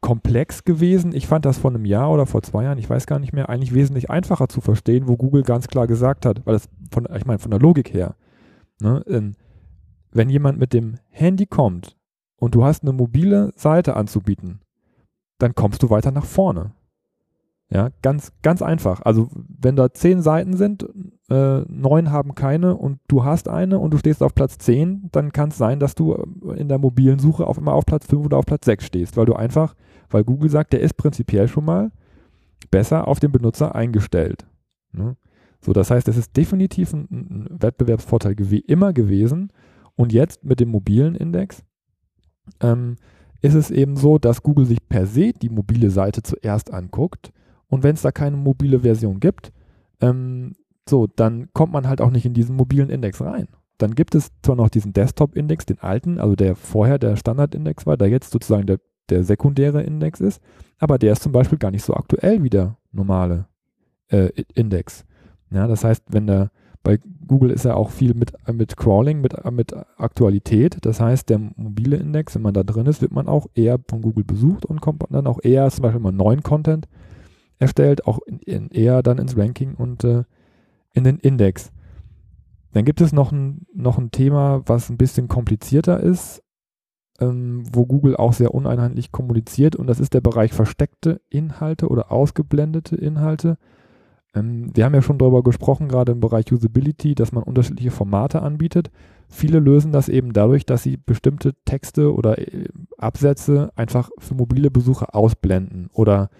komplex 0.00 0.64
gewesen. 0.64 1.14
Ich 1.14 1.26
fand 1.26 1.44
das 1.44 1.58
vor 1.58 1.70
einem 1.70 1.84
Jahr 1.84 2.10
oder 2.12 2.26
vor 2.26 2.42
zwei 2.42 2.64
Jahren, 2.64 2.78
ich 2.78 2.88
weiß 2.88 3.06
gar 3.06 3.18
nicht 3.18 3.32
mehr, 3.32 3.48
eigentlich 3.48 3.74
wesentlich 3.74 4.08
einfacher 4.10 4.48
zu 4.48 4.60
verstehen, 4.60 5.08
wo 5.08 5.16
Google 5.16 5.42
ganz 5.42 5.68
klar 5.68 5.86
gesagt 5.86 6.24
hat, 6.26 6.46
weil 6.46 6.54
das 6.54 6.68
von, 6.90 7.08
ich 7.16 7.26
meine, 7.26 7.38
von 7.38 7.50
der 7.50 7.60
Logik 7.60 7.92
her, 7.92 8.14
ne, 8.80 9.02
ähm, 9.08 9.34
wenn 10.12 10.28
jemand 10.28 10.58
mit 10.58 10.72
dem 10.72 10.98
Handy 11.10 11.46
kommt 11.46 11.96
und 12.36 12.54
du 12.54 12.64
hast 12.64 12.82
eine 12.82 12.92
mobile 12.92 13.52
Seite 13.56 13.96
anzubieten, 13.96 14.60
dann 15.38 15.54
kommst 15.54 15.82
du 15.82 15.90
weiter 15.90 16.12
nach 16.12 16.26
vorne. 16.26 16.72
Ja, 17.70 17.88
ganz, 18.02 18.32
ganz 18.42 18.60
einfach. 18.60 19.00
Also 19.00 19.30
wenn 19.32 19.76
da 19.76 19.92
zehn 19.92 20.20
Seiten 20.20 20.56
sind, 20.56 20.86
äh, 21.32 21.64
neun 21.66 22.10
haben 22.10 22.34
keine 22.34 22.76
und 22.76 22.98
du 23.08 23.24
hast 23.24 23.48
eine 23.48 23.78
und 23.78 23.94
du 23.94 23.98
stehst 23.98 24.22
auf 24.22 24.34
Platz 24.34 24.58
zehn, 24.58 25.08
dann 25.12 25.32
kann 25.32 25.48
es 25.48 25.56
sein, 25.56 25.80
dass 25.80 25.94
du 25.94 26.12
äh, 26.12 26.60
in 26.60 26.68
der 26.68 26.78
mobilen 26.78 27.18
Suche 27.18 27.46
auf 27.46 27.56
einmal 27.56 27.74
auf 27.74 27.86
Platz 27.86 28.06
fünf 28.06 28.26
oder 28.26 28.36
auf 28.36 28.44
Platz 28.44 28.66
sechs 28.66 28.84
stehst, 28.84 29.16
weil 29.16 29.24
du 29.24 29.34
einfach, 29.34 29.74
weil 30.10 30.24
Google 30.24 30.50
sagt, 30.50 30.74
der 30.74 30.80
ist 30.80 30.98
prinzipiell 30.98 31.48
schon 31.48 31.64
mal 31.64 31.90
besser 32.70 33.08
auf 33.08 33.18
den 33.18 33.32
Benutzer 33.32 33.74
eingestellt. 33.74 34.46
Ne? 34.92 35.16
So, 35.60 35.72
das 35.72 35.90
heißt, 35.90 36.06
es 36.08 36.18
ist 36.18 36.36
definitiv 36.36 36.92
ein, 36.92 37.08
ein 37.10 37.46
Wettbewerbsvorteil 37.62 38.34
wie 38.38 38.58
immer 38.58 38.92
gewesen. 38.92 39.52
Und 39.94 40.12
jetzt 40.12 40.44
mit 40.44 40.60
dem 40.60 40.70
mobilen 40.70 41.14
Index 41.14 41.62
ähm, 42.60 42.96
ist 43.40 43.54
es 43.54 43.70
eben 43.70 43.96
so, 43.96 44.18
dass 44.18 44.42
Google 44.42 44.66
sich 44.66 44.86
per 44.86 45.06
se 45.06 45.32
die 45.32 45.48
mobile 45.48 45.90
Seite 45.90 46.22
zuerst 46.22 46.72
anguckt 46.72 47.32
und 47.68 47.82
wenn 47.82 47.94
es 47.94 48.02
da 48.02 48.12
keine 48.12 48.36
mobile 48.36 48.80
Version 48.80 49.18
gibt, 49.18 49.52
ähm, 50.00 50.52
so, 50.88 51.06
dann 51.06 51.48
kommt 51.52 51.72
man 51.72 51.88
halt 51.88 52.00
auch 52.00 52.10
nicht 52.10 52.26
in 52.26 52.34
diesen 52.34 52.56
mobilen 52.56 52.90
Index 52.90 53.20
rein. 53.20 53.48
Dann 53.78 53.94
gibt 53.94 54.14
es 54.14 54.30
zwar 54.42 54.56
noch 54.56 54.68
diesen 54.68 54.92
Desktop-Index, 54.92 55.66
den 55.66 55.80
alten, 55.80 56.18
also 56.18 56.36
der 56.36 56.56
vorher 56.56 56.98
der 56.98 57.16
Standard-Index 57.16 57.86
war, 57.86 57.96
der 57.96 58.08
jetzt 58.08 58.30
sozusagen 58.30 58.66
der, 58.66 58.78
der 59.08 59.24
sekundäre 59.24 59.82
Index 59.82 60.20
ist, 60.20 60.40
aber 60.78 60.98
der 60.98 61.12
ist 61.12 61.22
zum 61.22 61.32
Beispiel 61.32 61.58
gar 61.58 61.70
nicht 61.70 61.84
so 61.84 61.94
aktuell 61.94 62.42
wie 62.42 62.50
der 62.50 62.76
normale 62.92 63.46
äh, 64.08 64.30
Index. 64.54 65.04
Ja, 65.50 65.66
das 65.66 65.84
heißt, 65.84 66.04
wenn 66.08 66.26
der 66.26 66.50
bei 66.82 66.98
Google 67.26 67.50
ist 67.50 67.64
ja 67.64 67.74
auch 67.74 67.90
viel 67.90 68.14
mit, 68.14 68.32
mit 68.52 68.76
Crawling, 68.76 69.20
mit, 69.20 69.34
mit 69.52 69.72
Aktualität. 69.96 70.78
Das 70.82 71.00
heißt, 71.00 71.30
der 71.30 71.38
mobile 71.38 71.96
Index, 71.96 72.34
wenn 72.34 72.42
man 72.42 72.54
da 72.54 72.64
drin 72.64 72.86
ist, 72.86 73.00
wird 73.00 73.12
man 73.12 73.28
auch 73.28 73.46
eher 73.54 73.78
von 73.88 74.02
Google 74.02 74.24
besucht 74.24 74.66
und 74.66 74.80
kommt 74.80 75.04
dann 75.10 75.26
auch 75.26 75.38
eher 75.42 75.70
zum 75.70 75.82
Beispiel 75.82 76.00
mal 76.00 76.12
neuen 76.12 76.42
Content 76.42 76.88
erstellt, 77.58 78.06
auch 78.06 78.18
in, 78.26 78.40
in 78.40 78.68
eher 78.70 79.02
dann 79.02 79.18
ins 79.18 79.36
Ranking 79.36 79.74
und 79.74 80.02
äh, 80.04 80.24
in 80.92 81.04
den 81.04 81.18
Index. 81.18 81.72
Dann 82.72 82.84
gibt 82.84 83.00
es 83.00 83.12
noch 83.12 83.32
ein, 83.32 83.66
noch 83.74 83.98
ein 83.98 84.10
Thema, 84.10 84.62
was 84.66 84.88
ein 84.88 84.96
bisschen 84.96 85.28
komplizierter 85.28 86.00
ist, 86.00 86.42
ähm, 87.20 87.64
wo 87.70 87.86
Google 87.86 88.16
auch 88.16 88.32
sehr 88.32 88.54
uneinheitlich 88.54 89.12
kommuniziert 89.12 89.76
und 89.76 89.86
das 89.86 90.00
ist 90.00 90.14
der 90.14 90.20
Bereich 90.20 90.52
versteckte 90.52 91.20
Inhalte 91.28 91.88
oder 91.88 92.10
ausgeblendete 92.10 92.96
Inhalte. 92.96 93.58
Ähm, 94.34 94.70
wir 94.74 94.84
haben 94.84 94.94
ja 94.94 95.02
schon 95.02 95.18
darüber 95.18 95.42
gesprochen, 95.42 95.88
gerade 95.88 96.12
im 96.12 96.20
Bereich 96.20 96.50
Usability, 96.50 97.14
dass 97.14 97.32
man 97.32 97.42
unterschiedliche 97.42 97.90
Formate 97.90 98.42
anbietet. 98.42 98.90
Viele 99.28 99.60
lösen 99.60 99.92
das 99.92 100.08
eben 100.08 100.32
dadurch, 100.32 100.66
dass 100.66 100.82
sie 100.82 100.96
bestimmte 100.96 101.54
Texte 101.64 102.14
oder 102.14 102.38
äh, 102.38 102.68
Absätze 102.96 103.70
einfach 103.76 104.10
für 104.18 104.34
mobile 104.34 104.70
Besucher 104.70 105.14
ausblenden 105.14 105.90
oder 105.92 106.30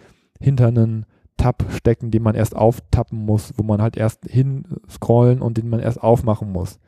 hinter 0.41 0.69
einen 0.69 1.07
Tab 1.43 1.65
stecken, 1.71 2.13
den 2.13 2.23
man 2.23 2.37
erst 2.37 2.55
auftappen 2.55 3.19
muss, 3.25 3.53
wo 3.57 3.65
man 3.65 3.83
halt 3.83 3.97
erst 3.97 4.27
hinscrollen 4.27 5.43
und 5.43 5.59
den 5.59 5.69
man 5.69 5.81
erst 5.81 6.01
aufmachen 6.01 6.53
muss. 6.53 6.79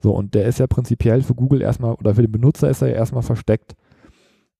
So, 0.00 0.14
und 0.14 0.34
der 0.34 0.44
ist 0.44 0.58
ja 0.58 0.66
prinzipiell 0.66 1.22
für 1.22 1.34
Google 1.34 1.62
erstmal 1.62 1.94
oder 1.94 2.14
für 2.14 2.22
den 2.22 2.32
Benutzer 2.32 2.68
ist 2.68 2.82
er 2.82 2.88
ja 2.88 2.96
erstmal 2.96 3.22
versteckt. 3.22 3.74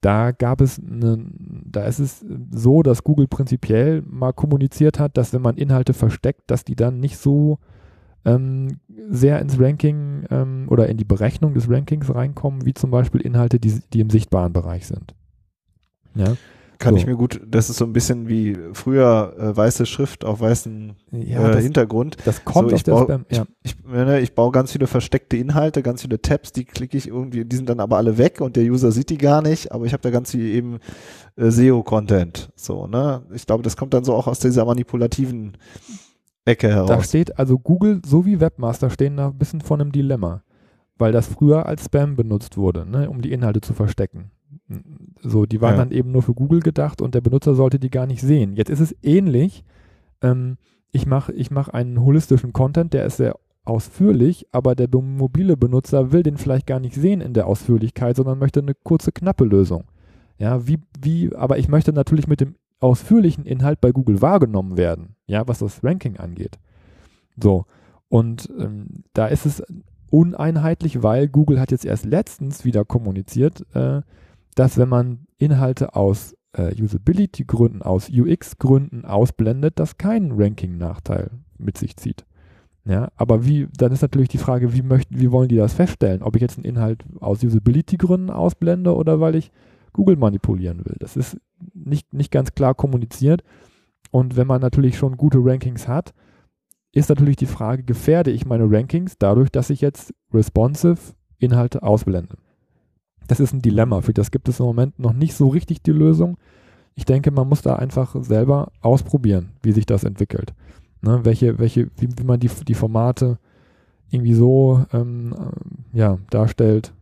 da 0.00 0.32
gab 0.32 0.60
es 0.62 0.80
eine, 0.80 1.26
da 1.64 1.84
ist 1.84 1.98
es 1.98 2.24
so, 2.50 2.82
dass 2.82 3.04
Google 3.04 3.28
prinzipiell 3.28 4.02
mal 4.06 4.32
kommuniziert 4.32 4.98
hat, 4.98 5.16
dass 5.16 5.32
wenn 5.32 5.42
man 5.42 5.56
Inhalte 5.56 5.92
versteckt, 5.92 6.42
dass 6.46 6.64
die 6.64 6.74
dann 6.74 6.98
nicht 6.98 7.18
so 7.18 7.58
ähm, 8.24 8.80
sehr 9.10 9.38
ins 9.40 9.60
Ranking 9.60 10.24
ähm, 10.30 10.66
oder 10.70 10.88
in 10.88 10.96
die 10.96 11.04
Berechnung 11.04 11.54
des 11.54 11.68
Rankings 11.68 12.12
reinkommen, 12.14 12.64
wie 12.64 12.74
zum 12.74 12.90
Beispiel 12.90 13.20
Inhalte, 13.20 13.60
die, 13.60 13.80
die 13.92 14.00
im 14.00 14.10
sichtbaren 14.10 14.52
Bereich 14.52 14.86
sind. 14.86 15.14
Ja. 16.14 16.36
Kann 16.82 16.94
so. 16.94 16.98
ich 16.98 17.06
mir 17.06 17.14
gut, 17.14 17.40
das 17.46 17.70
ist 17.70 17.76
so 17.76 17.84
ein 17.84 17.92
bisschen 17.92 18.28
wie 18.28 18.58
früher 18.72 19.36
äh, 19.38 19.56
weiße 19.56 19.86
Schrift 19.86 20.24
auf 20.24 20.40
weißen 20.40 20.96
ja, 21.12 21.48
äh, 21.48 21.52
das, 21.52 21.62
Hintergrund. 21.62 22.16
Das 22.24 22.44
kommt 22.44 22.70
so, 22.70 22.74
aus 22.74 22.82
der 22.82 22.98
Spam, 22.98 23.24
ja. 23.30 23.44
Ich, 23.62 23.76
ich, 23.76 23.84
ne, 23.84 24.20
ich 24.20 24.34
baue 24.34 24.50
ganz 24.50 24.72
viele 24.72 24.88
versteckte 24.88 25.36
Inhalte, 25.36 25.84
ganz 25.84 26.02
viele 26.02 26.20
Tabs, 26.20 26.50
die 26.50 26.64
klicke 26.64 26.96
ich 26.96 27.06
irgendwie, 27.06 27.44
die 27.44 27.54
sind 27.54 27.68
dann 27.68 27.78
aber 27.78 27.98
alle 27.98 28.18
weg 28.18 28.40
und 28.40 28.56
der 28.56 28.64
User 28.64 28.90
sieht 28.90 29.10
die 29.10 29.18
gar 29.18 29.42
nicht, 29.42 29.70
aber 29.70 29.84
ich 29.84 29.92
habe 29.92 30.02
da 30.02 30.10
ganz 30.10 30.32
viel 30.32 30.44
eben 30.44 30.80
äh, 31.36 31.50
SEO-Content. 31.50 32.50
So, 32.56 32.88
ne? 32.88 33.22
Ich 33.32 33.46
glaube, 33.46 33.62
das 33.62 33.76
kommt 33.76 33.94
dann 33.94 34.02
so 34.02 34.14
auch 34.14 34.26
aus 34.26 34.40
dieser 34.40 34.64
manipulativen 34.64 35.56
Ecke 36.44 36.68
heraus. 36.68 36.88
Da 36.88 37.02
steht 37.04 37.38
also 37.38 37.60
Google 37.60 38.02
sowie 38.04 38.40
Webmaster 38.40 38.90
stehen 38.90 39.18
da 39.18 39.28
ein 39.28 39.38
bisschen 39.38 39.60
vor 39.60 39.78
einem 39.78 39.92
Dilemma, 39.92 40.42
weil 40.98 41.12
das 41.12 41.28
früher 41.28 41.66
als 41.66 41.84
Spam 41.84 42.16
benutzt 42.16 42.56
wurde, 42.56 42.84
ne, 42.90 43.08
um 43.08 43.22
die 43.22 43.30
Inhalte 43.30 43.60
zu 43.60 43.72
verstecken. 43.72 44.32
So, 45.20 45.46
die 45.46 45.60
waren 45.60 45.74
ja. 45.74 45.78
dann 45.78 45.90
eben 45.90 46.10
nur 46.10 46.22
für 46.22 46.34
Google 46.34 46.60
gedacht 46.60 47.00
und 47.00 47.14
der 47.14 47.20
Benutzer 47.20 47.54
sollte 47.54 47.78
die 47.78 47.90
gar 47.90 48.06
nicht 48.06 48.20
sehen. 48.20 48.56
Jetzt 48.56 48.70
ist 48.70 48.80
es 48.80 48.94
ähnlich. 49.02 49.64
Ähm, 50.20 50.56
ich 50.90 51.06
mache 51.06 51.32
ich 51.32 51.50
mach 51.50 51.68
einen 51.68 52.00
holistischen 52.00 52.52
Content, 52.52 52.92
der 52.92 53.06
ist 53.06 53.16
sehr 53.16 53.36
ausführlich, 53.64 54.46
aber 54.50 54.74
der 54.74 54.88
mobile 54.92 55.56
Benutzer 55.56 56.12
will 56.12 56.22
den 56.22 56.36
vielleicht 56.36 56.66
gar 56.66 56.80
nicht 56.80 56.94
sehen 56.94 57.20
in 57.20 57.32
der 57.32 57.46
Ausführlichkeit, 57.46 58.16
sondern 58.16 58.38
möchte 58.38 58.60
eine 58.60 58.74
kurze, 58.74 59.12
knappe 59.12 59.44
Lösung. 59.44 59.84
Ja, 60.38 60.66
wie, 60.66 60.80
wie, 61.00 61.34
aber 61.34 61.58
ich 61.58 61.68
möchte 61.68 61.92
natürlich 61.92 62.26
mit 62.26 62.40
dem 62.40 62.56
ausführlichen 62.80 63.44
Inhalt 63.44 63.80
bei 63.80 63.92
Google 63.92 64.20
wahrgenommen 64.20 64.76
werden, 64.76 65.14
ja, 65.26 65.46
was 65.46 65.60
das 65.60 65.84
Ranking 65.84 66.16
angeht. 66.16 66.58
So, 67.40 67.64
und 68.08 68.50
ähm, 68.58 69.04
da 69.14 69.28
ist 69.28 69.46
es 69.46 69.62
uneinheitlich, 70.10 71.02
weil 71.02 71.28
Google 71.28 71.60
hat 71.60 71.70
jetzt 71.70 71.86
erst 71.86 72.04
letztens 72.04 72.64
wieder 72.64 72.84
kommuniziert, 72.84 73.64
äh, 73.74 74.02
dass 74.54 74.78
wenn 74.78 74.88
man 74.88 75.26
Inhalte 75.38 75.94
aus 75.94 76.36
äh, 76.52 76.74
Usability-Gründen, 76.80 77.82
aus 77.82 78.08
UX-Gründen 78.10 79.04
ausblendet, 79.04 79.78
das 79.78 79.98
keinen 79.98 80.32
Ranking-Nachteil 80.32 81.30
mit 81.58 81.78
sich 81.78 81.96
zieht. 81.96 82.24
Ja, 82.84 83.10
aber 83.16 83.46
wie, 83.46 83.68
dann 83.76 83.92
ist 83.92 84.02
natürlich 84.02 84.28
die 84.28 84.38
Frage, 84.38 84.72
wie 84.74 84.82
möchten, 84.82 85.20
wie 85.20 85.30
wollen 85.30 85.48
die 85.48 85.56
das 85.56 85.72
feststellen? 85.72 86.22
Ob 86.22 86.34
ich 86.34 86.42
jetzt 86.42 86.56
einen 86.56 86.64
Inhalt 86.64 87.04
aus 87.20 87.42
Usability-Gründen 87.42 88.30
ausblende 88.30 88.94
oder 88.94 89.20
weil 89.20 89.36
ich 89.36 89.52
Google 89.92 90.16
manipulieren 90.16 90.84
will. 90.84 90.96
Das 90.98 91.16
ist 91.16 91.38
nicht, 91.74 92.12
nicht 92.12 92.32
ganz 92.32 92.54
klar 92.54 92.74
kommuniziert. 92.74 93.44
Und 94.10 94.36
wenn 94.36 94.46
man 94.46 94.60
natürlich 94.60 94.98
schon 94.98 95.16
gute 95.16 95.38
Rankings 95.38 95.86
hat, 95.86 96.12
ist 96.92 97.08
natürlich 97.08 97.36
die 97.36 97.46
Frage, 97.46 97.84
gefährde 97.84 98.30
ich 98.30 98.46
meine 98.46 98.70
Rankings 98.70 99.16
dadurch, 99.18 99.50
dass 99.50 99.70
ich 99.70 99.80
jetzt 99.80 100.12
responsive 100.32 101.14
Inhalte 101.38 101.82
ausblende? 101.82 102.36
Das 103.32 103.40
ist 103.40 103.54
ein 103.54 103.62
Dilemma. 103.62 104.02
Für 104.02 104.12
das 104.12 104.30
gibt 104.30 104.46
es 104.50 104.60
im 104.60 104.66
Moment 104.66 104.98
noch 104.98 105.14
nicht 105.14 105.34
so 105.34 105.48
richtig 105.48 105.82
die 105.82 105.92
Lösung. 105.92 106.36
Ich 106.94 107.06
denke, 107.06 107.30
man 107.30 107.48
muss 107.48 107.62
da 107.62 107.76
einfach 107.76 108.14
selber 108.22 108.70
ausprobieren, 108.82 109.52
wie 109.62 109.72
sich 109.72 109.86
das 109.86 110.04
entwickelt. 110.04 110.52
Ne, 111.00 111.24
welche, 111.24 111.58
welche, 111.58 111.86
wie, 111.96 112.10
wie, 112.14 112.24
man 112.24 112.40
die, 112.40 112.50
die 112.68 112.74
Formate 112.74 113.38
irgendwie 114.10 114.34
so 114.34 114.84
ähm, 114.92 115.32
äh, 115.32 115.98
ja, 115.98 116.18
darstellt, 116.28 116.92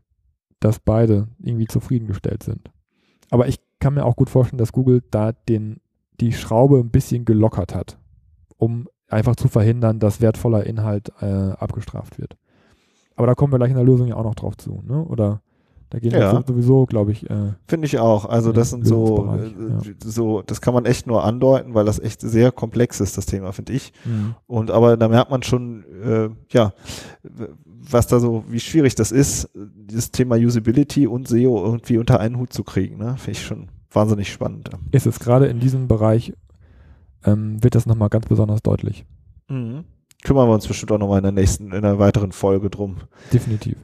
dass 0.60 0.78
beide 0.78 1.26
irgendwie 1.40 1.66
zufriedengestellt 1.66 2.44
sind. 2.44 2.70
Aber 3.30 3.48
ich 3.48 3.58
kann 3.80 3.94
mir 3.94 4.04
auch 4.04 4.14
gut 4.14 4.30
vorstellen, 4.30 4.58
dass 4.58 4.70
Google 4.70 5.02
da 5.10 5.32
den, 5.32 5.80
die 6.20 6.32
Schraube 6.32 6.78
ein 6.78 6.90
bisschen 6.90 7.24
gelockert 7.24 7.74
hat, 7.74 7.98
um 8.56 8.86
einfach 9.08 9.34
zu 9.34 9.48
verhindern, 9.48 9.98
dass 9.98 10.20
wertvoller 10.20 10.64
Inhalt 10.64 11.10
äh, 11.20 11.26
abgestraft 11.26 12.20
wird. 12.20 12.36
Aber 13.16 13.26
da 13.26 13.34
kommen 13.34 13.52
wir 13.52 13.58
gleich 13.58 13.70
in 13.70 13.76
der 13.76 13.84
Lösung 13.84 14.06
ja 14.06 14.14
auch 14.14 14.22
noch 14.22 14.36
drauf 14.36 14.56
zu, 14.56 14.80
ne? 14.86 15.04
Oder 15.04 15.42
da 15.90 15.98
gehen 15.98 16.12
ja. 16.12 16.32
wir 16.32 16.44
sowieso, 16.46 16.86
glaube 16.86 17.10
ich. 17.10 17.28
Äh, 17.28 17.54
Finde 17.66 17.86
ich 17.86 17.98
auch. 17.98 18.24
Also 18.24 18.52
das 18.52 18.70
sind 18.70 18.86
so, 18.86 19.28
äh, 19.36 19.88
ja. 19.88 19.94
so, 20.04 20.40
das 20.42 20.60
kann 20.60 20.72
man 20.72 20.86
echt 20.86 21.08
nur 21.08 21.24
andeuten, 21.24 21.74
weil 21.74 21.84
das 21.84 21.98
echt 21.98 22.20
sehr 22.20 22.52
komplex 22.52 23.00
ist, 23.00 23.18
das 23.18 23.26
Thema, 23.26 23.52
finde 23.52 23.72
ich. 23.72 23.92
Mhm. 24.04 24.36
Und 24.46 24.70
aber 24.70 24.96
da 24.96 25.08
merkt 25.08 25.32
man 25.32 25.42
schon, 25.42 25.84
äh, 26.02 26.28
ja, 26.50 26.72
was 27.64 28.06
da 28.06 28.20
so, 28.20 28.44
wie 28.48 28.60
schwierig 28.60 28.94
das 28.94 29.10
ist, 29.10 29.50
dieses 29.54 30.12
Thema 30.12 30.36
Usability 30.36 31.08
und 31.08 31.26
SEO 31.26 31.64
irgendwie 31.64 31.98
unter 31.98 32.20
einen 32.20 32.38
Hut 32.38 32.52
zu 32.52 32.62
kriegen. 32.62 32.98
Ne? 32.98 33.16
Finde 33.18 33.32
ich 33.32 33.44
schon 33.44 33.68
wahnsinnig 33.90 34.32
spannend. 34.32 34.70
Ist 34.92 35.06
es 35.06 35.18
gerade 35.18 35.48
in 35.48 35.58
diesem 35.58 35.88
Bereich, 35.88 36.32
ähm, 37.24 37.62
wird 37.64 37.74
das 37.74 37.86
nochmal 37.86 38.10
ganz 38.10 38.26
besonders 38.26 38.62
deutlich. 38.62 39.04
Mhm 39.48 39.84
kümmern 40.22 40.48
wir 40.48 40.54
uns 40.54 40.66
bestimmt 40.66 40.92
auch 40.92 40.98
nochmal 40.98 41.18
in 41.18 41.24
der 41.24 41.32
nächsten, 41.32 41.68
in 41.68 41.72
einer 41.72 41.98
weiteren 41.98 42.32
Folge 42.32 42.70
drum. 42.70 42.98
Definitiv. 43.32 43.76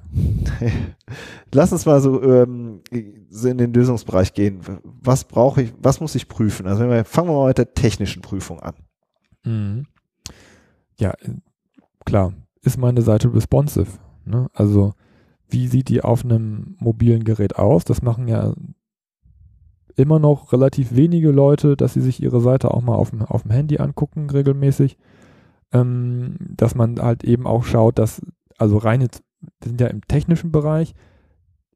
Lass 1.52 1.72
uns 1.72 1.86
mal 1.86 2.00
so, 2.00 2.22
ähm, 2.22 2.82
so 3.30 3.48
in 3.48 3.58
den 3.58 3.72
Lösungsbereich 3.72 4.34
gehen. 4.34 4.60
Was 4.84 5.24
brauche 5.24 5.62
ich, 5.62 5.72
was 5.78 6.00
muss 6.00 6.14
ich 6.14 6.28
prüfen? 6.28 6.66
Also 6.66 6.88
wir, 6.88 7.04
fangen 7.04 7.28
wir 7.28 7.34
mal 7.34 7.48
mit 7.48 7.58
der 7.58 7.74
technischen 7.74 8.22
Prüfung 8.22 8.60
an. 8.60 8.74
Mhm. 9.44 9.86
Ja, 10.98 11.14
klar. 12.04 12.32
Ist 12.62 12.78
meine 12.78 13.02
Seite 13.02 13.32
responsive? 13.32 13.98
Ne? 14.24 14.48
Also 14.52 14.94
wie 15.48 15.68
sieht 15.68 15.88
die 15.88 16.02
auf 16.02 16.24
einem 16.24 16.76
mobilen 16.78 17.24
Gerät 17.24 17.56
aus? 17.56 17.84
Das 17.84 18.02
machen 18.02 18.26
ja 18.28 18.52
immer 19.96 20.18
noch 20.18 20.52
relativ 20.52 20.94
wenige 20.94 21.30
Leute, 21.30 21.76
dass 21.76 21.94
sie 21.94 22.00
sich 22.00 22.22
ihre 22.22 22.40
Seite 22.40 22.72
auch 22.72 22.82
mal 22.82 22.94
auf 22.94 23.10
dem, 23.10 23.22
auf 23.22 23.42
dem 23.42 23.52
Handy 23.52 23.78
angucken 23.78 24.28
regelmäßig 24.28 24.98
ähm, 25.80 26.36
dass 26.40 26.74
man 26.74 27.00
halt 27.00 27.24
eben 27.24 27.46
auch 27.46 27.64
schaut, 27.64 27.98
dass, 27.98 28.22
also 28.58 28.78
rein 28.78 29.00
jetzt, 29.00 29.22
wir 29.60 29.68
sind 29.68 29.80
ja 29.80 29.88
im 29.88 30.02
technischen 30.06 30.52
Bereich, 30.52 30.94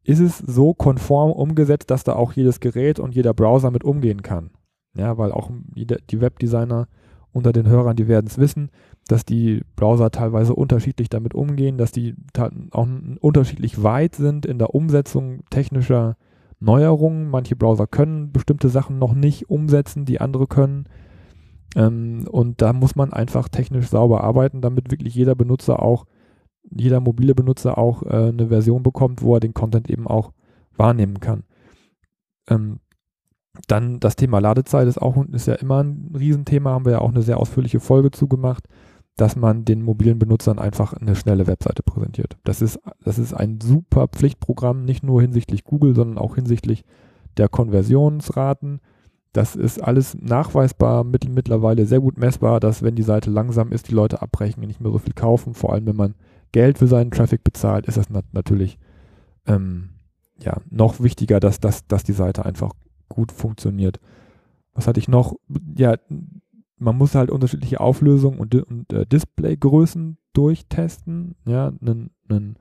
ist 0.03 0.21
es 0.21 0.39
so 0.39 0.75
konform 0.75 1.31
umgesetzt, 1.31 1.91
dass 1.91 2.05
da 2.05 2.15
auch 2.15 2.33
jedes 2.33 2.61
Gerät 2.61 2.99
und 2.99 3.15
jeder 3.15 3.35
Browser 3.35 3.71
mit 3.71 3.85
umgehen 3.85 4.23
kann. 4.23 4.51
Ja, 4.97 5.19
weil 5.19 5.31
auch 5.31 5.51
die 5.75 6.21
Webdesigner 6.21 6.89
unter 7.33 7.53
den 7.53 7.69
Hörern, 7.69 7.95
die 7.97 8.09
werden 8.09 8.27
es 8.27 8.39
wissen, 8.39 8.71
dass 9.07 9.25
die 9.25 9.63
Browser 9.77 10.11
teilweise 10.11 10.55
unterschiedlich 10.55 11.09
damit 11.09 11.35
umgehen, 11.35 11.79
dass 11.79 11.93
die 11.93 12.17
auch 12.73 12.89
unterschiedlich 13.21 13.83
weit 13.83 14.17
sind 14.17 14.47
in 14.47 14.59
der 14.59 14.75
Umsetzung 14.75 15.41
technischer 15.51 16.17
Neuerungen. 16.59 17.31
Manche 17.31 17.57
Browser 17.57 17.87
können 17.87 18.33
bestimmte 18.33 18.69
Sachen 18.69 18.99
noch 18.99 19.15
nicht 19.15 19.49
umsetzen, 19.49 20.05
die 20.05 20.21
andere 20.21 20.47
können. 20.47 20.87
Ähm, 21.77 22.27
und 22.31 22.63
da 22.63 22.73
muss 22.73 22.97
man 22.97 23.13
einfach 23.13 23.49
technisch 23.49 23.89
sauber 23.89 24.25
arbeiten, 24.25 24.61
damit 24.61 24.91
wirklich 24.91 25.15
jeder 25.15 25.35
Benutzer 25.35 25.83
auch, 25.83 26.05
jeder 26.71 27.01
mobile 27.01 27.35
Benutzer 27.35 27.79
auch 27.79 28.03
äh, 28.03 28.29
eine 28.29 28.49
Version 28.49 28.83
bekommt, 28.83 29.23
wo 29.23 29.35
er 29.35 29.41
den 29.41 29.55
Content 29.55 29.89
eben 29.89 30.07
auch 30.07 30.33
wahrnehmen 30.77 31.21
kann. 31.21 31.45
Ähm, 32.49 32.81
dann 33.67 34.01
das 34.01 34.17
Thema 34.17 34.39
Ladezeit 34.39 34.87
ist 34.87 35.01
auch 35.01 35.25
ist 35.27 35.47
ja 35.47 35.55
immer 35.55 35.83
ein 35.83 36.13
Riesenthema, 36.17 36.71
haben 36.71 36.85
wir 36.85 36.93
ja 36.93 37.01
auch 37.01 37.11
eine 37.11 37.23
sehr 37.23 37.39
ausführliche 37.39 37.81
Folge 37.81 38.11
zugemacht, 38.11 38.67
dass 39.17 39.37
man 39.37 39.65
den 39.65 39.83
mobilen 39.83 40.19
Benutzern 40.19 40.59
einfach 40.59 40.93
eine 40.93 41.17
schnelle 41.17 41.47
Webseite 41.47 41.83
präsentiert. 41.83 42.39
Das 42.45 42.63
ist, 42.63 42.79
das 43.05 43.19
ist 43.19 43.35
ein 43.35 43.61
super 43.61 44.09
Pflichtprogramm, 44.09 44.85
nicht 44.85 45.03
nur 45.03 45.21
hinsichtlich 45.21 45.65
Google, 45.65 45.95
sondern 45.95 46.19
auch 46.19 46.37
hinsichtlich 46.37 46.85
der 47.37 47.49
Konversionsraten, 47.49 48.81
das 49.33 49.55
ist 49.55 49.79
alles 49.79 50.16
nachweisbar, 50.21 51.05
mittlerweile 51.05 51.87
sehr 51.87 52.01
gut 52.01 52.19
messbar, 52.19 52.59
dass 52.59 52.83
wenn 52.83 52.97
die 52.97 53.03
Seite 53.03 53.31
langsam 53.31 53.71
ist, 53.71 53.88
die 53.88 53.95
Leute 53.95 54.23
abbrechen 54.23 54.62
und 54.62 54.66
nicht 54.66 54.81
mehr 54.81 54.90
so 54.90 54.99
viel 54.99 55.14
kaufen. 55.14 55.55
Vor 55.55 55.73
allem, 55.73 55.87
wenn 55.87 55.97
man 55.97 56.14
Geld 56.53 56.79
für 56.79 56.88
seinen 56.88 57.12
Traffic 57.12 57.45
bezahlt, 57.45 57.87
ist 57.87 57.97
das 57.97 58.11
nat 58.11 58.25
natürlich 58.33 58.79
ähm, 59.47 59.90
ja, 60.43 60.57
noch 60.69 61.01
wichtiger, 61.01 61.38
dass, 61.38 61.61
dass, 61.61 61.87
dass 61.87 62.03
die 62.03 62.12
Seite 62.12 62.45
einfach 62.45 62.73
gut 63.09 63.31
funktioniert. 63.31 64.01
Was 64.75 64.87
hatte 64.87 64.99
ich 64.99 65.09
noch? 65.09 65.35
Ja, 65.77 65.97
man 66.79 66.97
muss 66.97 67.14
halt 67.14 67.31
unterschiedliche 67.31 67.81
Auflösungen 67.81 68.40
und, 68.40 68.55
und 68.55 68.93
äh, 68.93 69.07
Displaygrößen 69.07 70.19
durchtesten. 70.33 71.37
Ja, 71.45 71.73
einen 71.81 72.57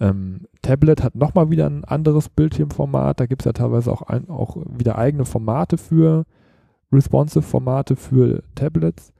ähm, 0.00 0.46
Tablet 0.62 1.02
hat 1.02 1.14
nochmal 1.14 1.50
wieder 1.50 1.66
ein 1.66 1.84
anderes 1.84 2.28
Bildschirmformat. 2.28 3.20
Da 3.20 3.26
gibt 3.26 3.42
es 3.42 3.46
ja 3.46 3.52
teilweise 3.52 3.92
auch, 3.92 4.02
ein, 4.02 4.28
auch 4.28 4.56
wieder 4.66 4.98
eigene 4.98 5.24
Formate 5.24 5.78
für, 5.78 6.24
responsive 6.92 7.42
Formate 7.42 7.96
für 7.96 8.42
Tablets. 8.54 9.12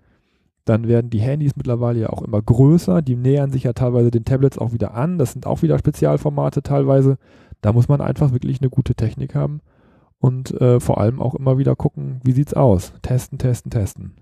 Dann 0.64 0.88
werden 0.88 1.10
die 1.10 1.20
Handys 1.20 1.56
mittlerweile 1.56 2.00
ja 2.00 2.10
auch 2.10 2.22
immer 2.22 2.40
größer. 2.40 3.02
Die 3.02 3.16
nähern 3.16 3.52
sich 3.52 3.64
ja 3.64 3.72
teilweise 3.72 4.10
den 4.10 4.24
Tablets 4.24 4.58
auch 4.58 4.72
wieder 4.72 4.94
an. 4.94 5.18
Das 5.18 5.32
sind 5.32 5.46
auch 5.46 5.62
wieder 5.62 5.78
Spezialformate 5.78 6.62
teilweise. 6.62 7.18
Da 7.60 7.72
muss 7.72 7.88
man 7.88 8.00
einfach 8.00 8.32
wirklich 8.32 8.60
eine 8.60 8.70
gute 8.70 8.94
Technik 8.94 9.34
haben 9.34 9.60
und 10.18 10.58
äh, 10.60 10.80
vor 10.80 10.98
allem 10.98 11.20
auch 11.20 11.34
immer 11.34 11.58
wieder 11.58 11.76
gucken, 11.76 12.20
wie 12.24 12.32
sieht's 12.32 12.54
aus. 12.54 12.94
Testen, 13.02 13.38
testen, 13.38 13.70
testen. 13.70 14.14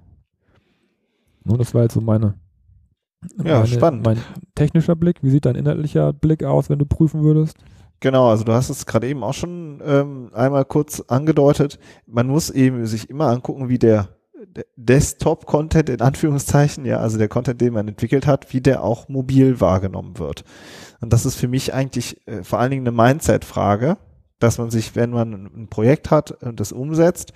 Nun, 1.44 1.58
das 1.58 1.74
war 1.74 1.82
jetzt 1.82 1.94
so 1.94 2.00
meine 2.00 2.34
ja, 3.44 3.60
meine, 3.60 3.66
spannend. 3.66 4.04
Mein 4.04 4.18
technischer 4.54 4.96
Blick, 4.96 5.22
wie 5.22 5.30
sieht 5.30 5.46
dein 5.46 5.56
inhaltlicher 5.56 6.12
Blick 6.12 6.44
aus, 6.44 6.70
wenn 6.70 6.78
du 6.78 6.86
prüfen 6.86 7.22
würdest? 7.22 7.56
Genau, 8.00 8.28
also 8.28 8.42
du 8.44 8.52
hast 8.52 8.68
es 8.68 8.86
gerade 8.86 9.08
eben 9.08 9.22
auch 9.22 9.34
schon 9.34 9.80
ähm, 9.84 10.30
einmal 10.32 10.64
kurz 10.64 11.00
angedeutet. 11.00 11.78
Man 12.06 12.26
muss 12.26 12.50
eben 12.50 12.84
sich 12.86 13.08
immer 13.08 13.28
angucken, 13.28 13.68
wie 13.68 13.78
der 13.78 14.08
Desktop-Content 14.76 15.88
in 15.88 16.00
Anführungszeichen, 16.00 16.84
ja, 16.84 16.98
also 16.98 17.16
der 17.18 17.28
Content, 17.28 17.60
den 17.60 17.74
man 17.74 17.88
entwickelt 17.88 18.26
hat, 18.26 18.52
wie 18.52 18.60
der 18.60 18.82
auch 18.82 19.08
mobil 19.08 19.60
wahrgenommen 19.60 20.18
wird. 20.18 20.44
Und 21.00 21.12
das 21.12 21.26
ist 21.26 21.36
für 21.36 21.48
mich 21.48 21.74
eigentlich 21.74 22.26
äh, 22.26 22.42
vor 22.42 22.58
allen 22.58 22.70
Dingen 22.70 22.86
eine 22.86 22.96
Mindset-Frage, 22.96 23.98
dass 24.38 24.58
man 24.58 24.70
sich, 24.70 24.96
wenn 24.96 25.10
man 25.10 25.32
ein 25.32 25.68
Projekt 25.68 26.10
hat 26.10 26.32
und 26.42 26.58
das 26.58 26.72
umsetzt, 26.72 27.32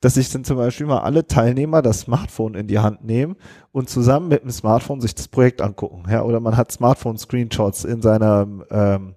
dass 0.00 0.14
sich 0.14 0.30
dann 0.30 0.44
zum 0.44 0.56
Beispiel 0.56 0.86
mal 0.86 1.00
alle 1.00 1.26
Teilnehmer 1.26 1.82
das 1.82 2.00
Smartphone 2.00 2.54
in 2.54 2.66
die 2.66 2.78
Hand 2.78 3.04
nehmen 3.04 3.36
und 3.72 3.90
zusammen 3.90 4.28
mit 4.28 4.42
dem 4.42 4.50
Smartphone 4.50 5.00
sich 5.00 5.14
das 5.14 5.28
Projekt 5.28 5.60
angucken. 5.60 6.04
Ja, 6.10 6.22
oder 6.22 6.40
man 6.40 6.56
hat 6.56 6.72
Smartphone-Screenshots 6.72 7.84
in 7.84 8.02
seiner 8.02 8.46
ähm, 8.70 9.14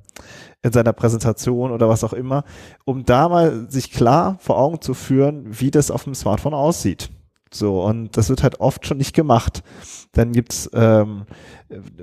in 0.61 0.71
seiner 0.71 0.93
Präsentation 0.93 1.71
oder 1.71 1.89
was 1.89 2.03
auch 2.03 2.13
immer, 2.13 2.45
um 2.85 3.03
da 3.03 3.27
mal 3.27 3.69
sich 3.69 3.91
klar 3.91 4.37
vor 4.39 4.57
Augen 4.57 4.81
zu 4.81 4.93
führen, 4.93 5.45
wie 5.59 5.71
das 5.71 5.91
auf 5.91 6.05
dem 6.05 6.15
Smartphone 6.15 6.53
aussieht. 6.53 7.09
So, 7.53 7.83
und 7.83 8.17
das 8.17 8.29
wird 8.29 8.43
halt 8.43 8.59
oft 8.59 8.85
schon 8.87 8.97
nicht 8.97 9.15
gemacht. 9.15 9.63
Dann 10.11 10.31
gibt's 10.31 10.69
ähm, 10.73 11.25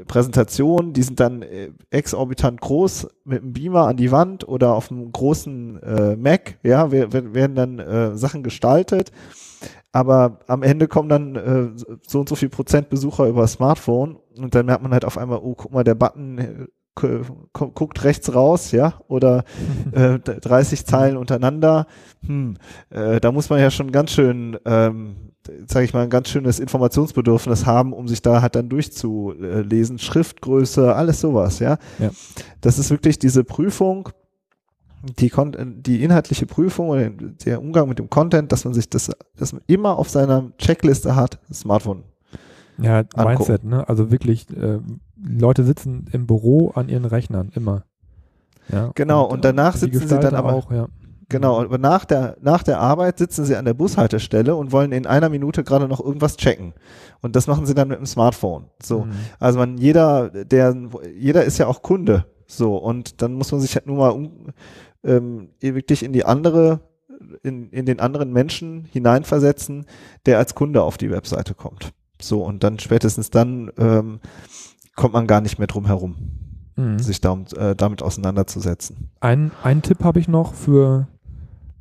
Präsentationen, 0.06 0.92
die 0.92 1.02
sind 1.02 1.20
dann 1.20 1.42
äh, 1.42 1.70
exorbitant 1.90 2.60
groß 2.60 3.08
mit 3.24 3.42
einem 3.42 3.52
Beamer 3.52 3.86
an 3.86 3.96
die 3.96 4.10
Wand 4.10 4.46
oder 4.46 4.74
auf 4.74 4.90
einem 4.90 5.12
großen 5.12 5.82
äh, 5.82 6.16
Mac, 6.16 6.58
ja, 6.62 6.90
werden 6.90 7.54
dann 7.54 7.78
äh, 7.78 8.16
Sachen 8.16 8.42
gestaltet. 8.42 9.12
Aber 9.92 10.38
am 10.46 10.62
Ende 10.62 10.86
kommen 10.86 11.08
dann 11.08 11.36
äh, 11.36 11.70
so 12.06 12.20
und 12.20 12.28
so 12.28 12.36
viel 12.36 12.48
Prozent 12.48 12.90
Besucher 12.90 13.26
über 13.26 13.46
Smartphone 13.46 14.18
und 14.36 14.54
dann 14.54 14.66
merkt 14.66 14.82
man 14.82 14.92
halt 14.92 15.04
auf 15.04 15.18
einmal, 15.18 15.38
oh, 15.42 15.54
guck 15.54 15.72
mal, 15.72 15.84
der 15.84 15.96
Button 15.96 16.38
äh, 16.38 16.66
guckt 17.52 18.04
rechts 18.04 18.34
raus, 18.34 18.72
ja, 18.72 18.94
oder 19.08 19.44
äh, 19.92 20.18
30 20.18 20.86
Zeilen 20.86 21.16
untereinander. 21.16 21.86
Hm, 22.24 22.56
äh, 22.90 23.20
da 23.20 23.32
muss 23.32 23.50
man 23.50 23.60
ja 23.60 23.70
schon 23.70 23.90
ganz 23.90 24.12
schön 24.12 24.58
ähm, 24.64 25.29
sage 25.66 25.84
ich 25.84 25.94
mal, 25.94 26.02
ein 26.02 26.10
ganz 26.10 26.28
schönes 26.28 26.60
Informationsbedürfnis 26.60 27.66
haben, 27.66 27.92
um 27.92 28.08
sich 28.08 28.22
da 28.22 28.42
halt 28.42 28.54
dann 28.54 28.68
durchzulesen. 28.68 29.98
Schriftgröße, 29.98 30.94
alles 30.94 31.20
sowas, 31.20 31.58
ja. 31.58 31.78
ja. 31.98 32.10
Das 32.60 32.78
ist 32.78 32.90
wirklich 32.90 33.18
diese 33.18 33.44
Prüfung, 33.44 34.10
die, 35.02 35.32
die 35.78 36.02
inhaltliche 36.02 36.46
Prüfung 36.46 36.88
oder 36.88 37.10
der 37.10 37.60
Umgang 37.60 37.88
mit 37.88 37.98
dem 37.98 38.10
Content, 38.10 38.52
dass 38.52 38.64
man 38.64 38.74
sich 38.74 38.88
das, 38.90 39.10
dass 39.36 39.52
man 39.52 39.62
immer 39.66 39.98
auf 39.98 40.08
seiner 40.10 40.52
Checkliste 40.58 41.16
hat, 41.16 41.38
Smartphone. 41.52 42.04
Ja, 42.78 42.98
angucken. 42.98 43.24
Mindset, 43.24 43.64
ne? 43.64 43.88
Also 43.88 44.10
wirklich, 44.10 44.46
äh, 44.50 44.78
Leute 45.22 45.64
sitzen 45.64 46.06
im 46.12 46.26
Büro 46.26 46.70
an 46.70 46.88
ihren 46.88 47.04
Rechnern, 47.04 47.50
immer. 47.54 47.84
Ja, 48.70 48.90
genau, 48.94 49.24
und, 49.24 49.34
und 49.34 49.44
danach 49.44 49.76
sitzen 49.76 50.06
sie 50.06 50.18
dann 50.18 50.34
aber 50.34 50.52
auch, 50.52 50.70
ja. 50.70 50.88
Genau, 51.30 51.64
und 51.64 51.80
nach 51.80 52.04
der, 52.04 52.36
nach 52.42 52.64
der 52.64 52.80
Arbeit 52.80 53.18
sitzen 53.18 53.44
sie 53.44 53.54
an 53.56 53.64
der 53.64 53.72
Bushaltestelle 53.72 54.56
und 54.56 54.72
wollen 54.72 54.90
in 54.90 55.06
einer 55.06 55.28
Minute 55.28 55.62
gerade 55.62 55.86
noch 55.86 56.00
irgendwas 56.00 56.36
checken. 56.36 56.74
Und 57.22 57.36
das 57.36 57.46
machen 57.46 57.66
sie 57.66 57.74
dann 57.74 57.88
mit 57.88 57.98
dem 57.98 58.06
Smartphone. 58.06 58.64
So. 58.82 59.04
Mhm. 59.04 59.12
Also 59.38 59.58
man, 59.60 59.78
jeder, 59.78 60.30
der, 60.30 60.76
jeder 61.16 61.44
ist 61.44 61.58
ja 61.58 61.68
auch 61.68 61.82
Kunde. 61.82 62.26
So. 62.46 62.76
Und 62.76 63.22
dann 63.22 63.34
muss 63.34 63.52
man 63.52 63.60
sich 63.60 63.76
halt 63.76 63.86
nur 63.86 63.96
mal 63.96 64.08
um, 64.08 64.48
ähm, 65.04 65.50
wirklich 65.60 66.02
in 66.02 66.12
die 66.12 66.24
andere, 66.24 66.80
in, 67.44 67.70
in 67.70 67.86
den 67.86 68.00
anderen 68.00 68.32
Menschen 68.32 68.88
hineinversetzen, 68.90 69.86
der 70.26 70.38
als 70.38 70.56
Kunde 70.56 70.82
auf 70.82 70.98
die 70.98 71.12
Webseite 71.12 71.54
kommt. 71.54 71.92
So. 72.20 72.44
Und 72.44 72.64
dann 72.64 72.80
spätestens 72.80 73.30
dann, 73.30 73.70
ähm, 73.78 74.18
kommt 74.96 75.14
man 75.14 75.28
gar 75.28 75.40
nicht 75.40 75.58
mehr 75.58 75.68
drum 75.68 75.86
herum, 75.86 76.16
mhm. 76.74 76.98
sich 76.98 77.20
da, 77.20 77.38
äh, 77.56 77.76
damit 77.76 78.02
auseinanderzusetzen. 78.02 79.10
Ein, 79.20 79.52
ein 79.62 79.82
Tipp 79.82 80.02
habe 80.02 80.18
ich 80.18 80.26
noch 80.26 80.54
für 80.54 81.06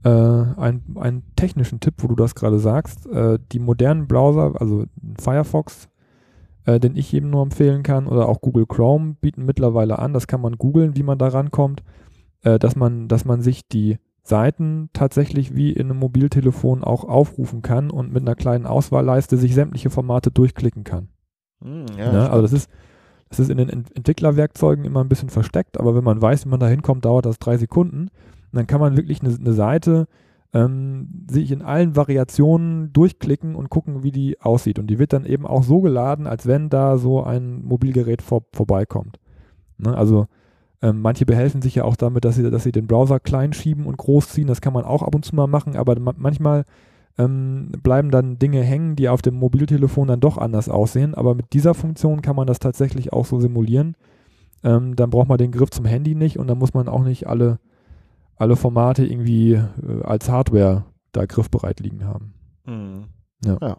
äh, 0.03 0.09
ein, 0.09 0.83
einen 0.95 1.23
technischen 1.35 1.79
Tipp, 1.79 1.95
wo 1.97 2.07
du 2.07 2.15
das 2.15 2.35
gerade 2.35 2.59
sagst. 2.59 3.05
Äh, 3.07 3.39
die 3.51 3.59
modernen 3.59 4.07
Browser, 4.07 4.53
also 4.59 4.85
Firefox, 5.19 5.89
äh, 6.65 6.79
den 6.79 6.95
ich 6.95 7.11
jedem 7.11 7.29
nur 7.29 7.43
empfehlen 7.43 7.83
kann, 7.83 8.07
oder 8.07 8.29
auch 8.29 8.41
Google 8.41 8.65
Chrome 8.65 9.15
bieten 9.19 9.45
mittlerweile 9.45 9.99
an, 9.99 10.13
das 10.13 10.27
kann 10.27 10.41
man 10.41 10.57
googeln, 10.57 10.95
wie 10.95 11.03
man 11.03 11.17
da 11.17 11.27
rankommt, 11.27 11.83
äh, 12.43 12.59
dass, 12.59 12.75
man, 12.75 13.07
dass 13.07 13.25
man 13.25 13.41
sich 13.41 13.67
die 13.67 13.97
Seiten 14.23 14.89
tatsächlich 14.93 15.55
wie 15.55 15.71
in 15.71 15.89
einem 15.89 15.99
Mobiltelefon 15.99 16.83
auch 16.83 17.03
aufrufen 17.03 17.61
kann 17.61 17.89
und 17.89 18.13
mit 18.13 18.21
einer 18.21 18.35
kleinen 18.35 18.67
Auswahlleiste 18.67 19.37
sich 19.37 19.55
sämtliche 19.55 19.89
Formate 19.89 20.31
durchklicken 20.31 20.83
kann. 20.83 21.09
Hm, 21.61 21.85
ja, 21.97 22.13
ja, 22.13 22.29
also 22.29 22.43
das 22.43 22.53
ist, 22.53 22.69
das 23.29 23.39
ist 23.39 23.49
in 23.49 23.57
den 23.57 23.69
Entwicklerwerkzeugen 23.69 24.85
immer 24.85 25.03
ein 25.03 25.09
bisschen 25.09 25.29
versteckt, 25.29 25.79
aber 25.79 25.95
wenn 25.95 26.03
man 26.03 26.21
weiß, 26.21 26.45
wie 26.45 26.49
man 26.49 26.59
da 26.59 26.67
hinkommt, 26.67 27.05
dauert 27.05 27.25
das 27.25 27.39
drei 27.39 27.57
Sekunden. 27.57 28.09
Und 28.51 28.57
dann 28.57 28.67
kann 28.67 28.79
man 28.79 28.97
wirklich 28.97 29.21
eine, 29.21 29.35
eine 29.35 29.53
Seite 29.53 30.07
ähm, 30.53 31.25
sich 31.29 31.51
in 31.51 31.61
allen 31.61 31.95
Variationen 31.95 32.91
durchklicken 32.91 33.55
und 33.55 33.69
gucken, 33.69 34.03
wie 34.03 34.11
die 34.11 34.41
aussieht. 34.41 34.79
Und 34.79 34.87
die 34.87 34.99
wird 34.99 35.13
dann 35.13 35.25
eben 35.25 35.45
auch 35.45 35.63
so 35.63 35.81
geladen, 35.81 36.27
als 36.27 36.47
wenn 36.47 36.69
da 36.69 36.97
so 36.97 37.23
ein 37.23 37.63
Mobilgerät 37.63 38.21
vor, 38.21 38.43
vorbeikommt. 38.53 39.19
Ne? 39.77 39.95
Also 39.95 40.27
ähm, 40.81 41.01
manche 41.01 41.25
behelfen 41.25 41.61
sich 41.61 41.75
ja 41.75 41.83
auch 41.83 41.95
damit, 41.95 42.25
dass 42.25 42.35
sie, 42.35 42.49
dass 42.49 42.63
sie 42.63 42.71
den 42.71 42.87
Browser 42.87 43.19
klein 43.19 43.53
schieben 43.53 43.85
und 43.85 43.97
groß 43.97 44.29
ziehen. 44.29 44.47
Das 44.47 44.61
kann 44.61 44.73
man 44.73 44.85
auch 44.85 45.03
ab 45.03 45.13
und 45.13 45.25
zu 45.25 45.35
mal 45.35 45.47
machen, 45.47 45.75
aber 45.75 45.99
ma 45.99 46.13
manchmal 46.17 46.65
ähm, 47.17 47.71
bleiben 47.83 48.11
dann 48.11 48.39
Dinge 48.39 48.63
hängen, 48.63 48.95
die 48.95 49.09
auf 49.09 49.21
dem 49.21 49.35
Mobiltelefon 49.35 50.07
dann 50.07 50.21
doch 50.21 50.37
anders 50.37 50.69
aussehen. 50.69 51.13
Aber 51.13 51.35
mit 51.35 51.53
dieser 51.53 51.73
Funktion 51.73 52.21
kann 52.21 52.35
man 52.35 52.47
das 52.47 52.59
tatsächlich 52.59 53.11
auch 53.11 53.25
so 53.25 53.39
simulieren. 53.39 53.95
Ähm, 54.63 54.95
dann 54.95 55.09
braucht 55.09 55.27
man 55.27 55.37
den 55.37 55.51
Griff 55.51 55.69
zum 55.69 55.85
Handy 55.85 56.15
nicht 56.15 56.39
und 56.39 56.47
dann 56.47 56.57
muss 56.57 56.73
man 56.73 56.87
auch 56.87 57.03
nicht 57.03 57.27
alle 57.27 57.59
alle 58.39 58.55
Formate 58.55 59.05
irgendwie 59.05 59.53
äh, 59.53 60.03
als 60.03 60.29
Hardware 60.29 60.85
da 61.11 61.25
griffbereit 61.25 61.79
liegen 61.81 62.05
haben. 62.05 62.33
Mhm. 62.65 63.03
Ja. 63.45 63.57
ja. 63.61 63.77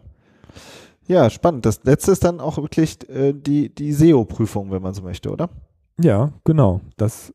ja. 1.07 1.29
spannend. 1.29 1.65
Das 1.65 1.83
letzte 1.83 2.11
ist 2.11 2.23
dann 2.23 2.39
auch 2.39 2.57
wirklich 2.57 3.09
äh, 3.09 3.33
die, 3.33 3.73
die 3.73 3.91
SEO-Prüfung, 3.91 4.71
wenn 4.71 4.81
man 4.81 4.93
so 4.93 5.01
möchte, 5.01 5.31
oder? 5.31 5.49
Ja, 5.99 6.31
genau. 6.45 6.81
Das 6.97 7.33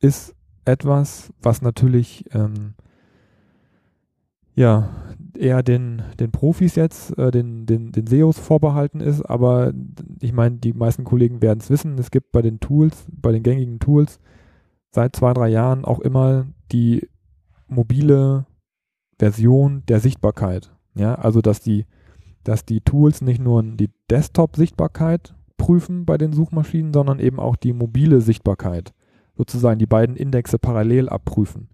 ist 0.00 0.34
etwas, 0.64 1.32
was 1.42 1.60
natürlich 1.60 2.24
ähm, 2.32 2.74
ja 4.54 4.90
eher 5.36 5.62
den, 5.62 6.02
den 6.20 6.30
Profis 6.30 6.76
jetzt, 6.76 7.16
äh, 7.18 7.30
den, 7.30 7.66
den, 7.66 7.92
den 7.92 8.06
SEOs 8.06 8.38
vorbehalten 8.38 9.00
ist, 9.00 9.22
aber 9.22 9.72
ich 10.20 10.32
meine, 10.32 10.56
die 10.56 10.72
meisten 10.72 11.04
Kollegen 11.04 11.42
werden 11.42 11.60
es 11.60 11.70
wissen, 11.70 11.98
es 11.98 12.10
gibt 12.10 12.30
bei 12.30 12.42
den 12.42 12.60
Tools, 12.60 13.06
bei 13.10 13.32
den 13.32 13.42
gängigen 13.42 13.80
Tools 13.80 14.20
seit 14.90 15.16
zwei, 15.16 15.32
drei 15.32 15.48
Jahren 15.48 15.84
auch 15.84 16.00
immer 16.00 16.46
die 16.72 17.08
mobile 17.68 18.46
Version 19.18 19.84
der 19.88 20.00
Sichtbarkeit. 20.00 20.72
Ja, 20.94 21.14
also 21.14 21.40
dass 21.40 21.60
die, 21.60 21.86
dass 22.42 22.64
die 22.64 22.80
Tools 22.80 23.20
nicht 23.20 23.40
nur 23.40 23.62
die 23.62 23.90
Desktop-Sichtbarkeit 24.10 25.34
prüfen 25.56 26.04
bei 26.06 26.18
den 26.18 26.32
Suchmaschinen, 26.32 26.92
sondern 26.92 27.18
eben 27.18 27.38
auch 27.38 27.56
die 27.56 27.72
mobile 27.72 28.20
Sichtbarkeit. 28.20 28.92
Sozusagen 29.36 29.78
die 29.78 29.86
beiden 29.86 30.16
Indexe 30.16 30.58
parallel 30.58 31.08
abprüfen. 31.08 31.68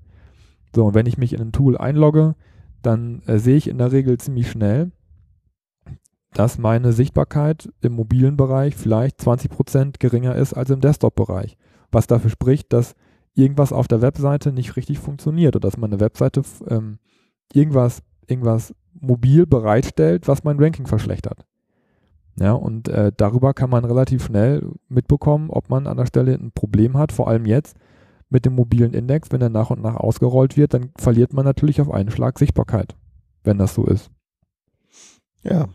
So, 0.74 0.85
und 0.85 0.94
wenn 0.94 1.07
ich 1.07 1.18
mich 1.18 1.33
in 1.33 1.40
ein 1.40 1.52
Tool 1.52 1.79
einlogge, 1.79 2.35
dann 2.83 3.22
äh, 3.26 3.38
sehe 3.38 3.57
ich 3.57 3.68
in 3.68 3.79
der 3.79 3.92
Regel 3.92 4.18
ziemlich 4.18 4.50
schnell, 4.50 4.92
dass 6.35 6.59
meine 6.59 6.92
Sichtbarkeit 6.92 7.72
im 7.81 7.94
mobilen 7.94 8.37
Bereich 8.37 8.76
vielleicht 8.76 9.20
20% 9.20 9.98
geringer 9.98 10.35
ist 10.35 10.52
als 10.52 10.70
im 10.70 10.81
Desktop-Bereich. 10.81 11.57
Was 11.90 12.07
dafür 12.07 12.31
spricht, 12.31 12.72
dass 12.72 12.94
irgendwas 13.37 13.72
auf 13.72 13.87
der 13.87 14.03
Webseite 14.03 14.53
nicht 14.53 14.77
richtig 14.77 14.99
funktioniert 14.99 15.55
oder 15.55 15.68
dass 15.68 15.77
meine 15.77 16.01
Webseite 16.01 16.42
ähm, 16.68 16.99
irgendwas, 17.53 18.03
irgendwas 18.27 18.75
mobil 18.99 19.46
bereitstellt, 19.46 20.27
was 20.27 20.42
mein 20.42 20.59
Ranking 20.59 20.87
verschlechtert. 20.87 21.44
Ja, 22.38 22.53
und 22.53 22.88
äh, 22.88 23.12
darüber 23.16 23.55
kann 23.55 23.70
man 23.70 23.85
relativ 23.85 24.25
schnell 24.25 24.68
mitbekommen, 24.88 25.51
ob 25.51 25.70
man 25.70 25.87
an 25.87 25.96
der 25.96 26.07
Stelle 26.07 26.35
ein 26.35 26.53
Problem 26.53 26.96
hat, 26.99 27.12
vor 27.12 27.29
allem 27.29 27.46
jetzt 27.46 27.77
mit 28.29 28.44
dem 28.44 28.55
mobilen 28.55 28.92
Index, 28.92 29.31
wenn 29.33 29.40
er 29.40 29.49
nach 29.49 29.70
und 29.70 29.83
nach 29.83 29.96
ausgerollt 29.96 30.57
wird, 30.57 30.75
dann 30.75 30.90
verliert 30.96 31.33
man 31.33 31.44
natürlich 31.44 31.81
auf 31.81 31.90
einen 31.90 32.11
Schlag 32.11 32.38
Sichtbarkeit, 32.38 32.96
wenn 33.44 33.59
das 33.59 33.75
so 33.75 33.87
ist. 33.87 34.11
Ja. 35.42 35.68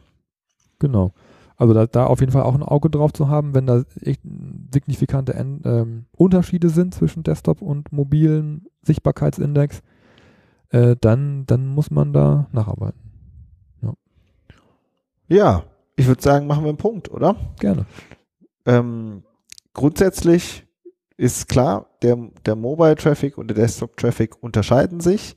Genau. 0.79 1.13
Also 1.61 1.75
da, 1.75 1.85
da, 1.85 2.07
auf 2.07 2.21
jeden 2.21 2.31
Fall 2.31 2.41
auch 2.41 2.55
ein 2.55 2.63
Auge 2.63 2.89
drauf 2.89 3.13
zu 3.13 3.29
haben, 3.29 3.53
wenn 3.53 3.67
da 3.67 3.83
echt 4.01 4.21
signifikante 4.73 5.33
ähm, 5.33 6.05
Unterschiede 6.11 6.69
sind 6.69 6.95
zwischen 6.95 7.21
Desktop 7.21 7.61
und 7.61 7.91
mobilen 7.91 8.65
Sichtbarkeitsindex, 8.81 9.83
äh, 10.69 10.95
dann, 10.99 11.45
dann 11.45 11.67
muss 11.67 11.91
man 11.91 12.13
da 12.13 12.47
nacharbeiten. 12.51 12.99
Ja, 13.83 13.93
ja 15.27 15.63
ich 15.95 16.07
würde 16.07 16.23
sagen, 16.23 16.47
machen 16.47 16.63
wir 16.63 16.69
einen 16.69 16.79
Punkt, 16.79 17.11
oder? 17.11 17.35
Gerne. 17.59 17.85
Ähm, 18.65 19.21
grundsätzlich 19.75 20.65
ist 21.15 21.47
klar, 21.47 21.85
der, 22.01 22.17
der 22.43 22.55
Mobile 22.55 22.95
Traffic 22.95 23.37
und 23.37 23.49
der 23.49 23.57
Desktop 23.57 23.97
Traffic 23.97 24.41
unterscheiden 24.41 24.99
sich, 24.99 25.35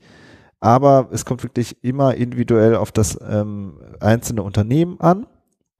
aber 0.59 1.07
es 1.11 1.23
kommt 1.23 1.43
wirklich 1.43 1.83
immer 1.83 2.15
individuell 2.15 2.77
auf 2.77 2.91
das 2.91 3.15
ähm, 3.21 3.79
einzelne 3.99 4.41
Unternehmen 4.41 4.99
an 4.99 5.27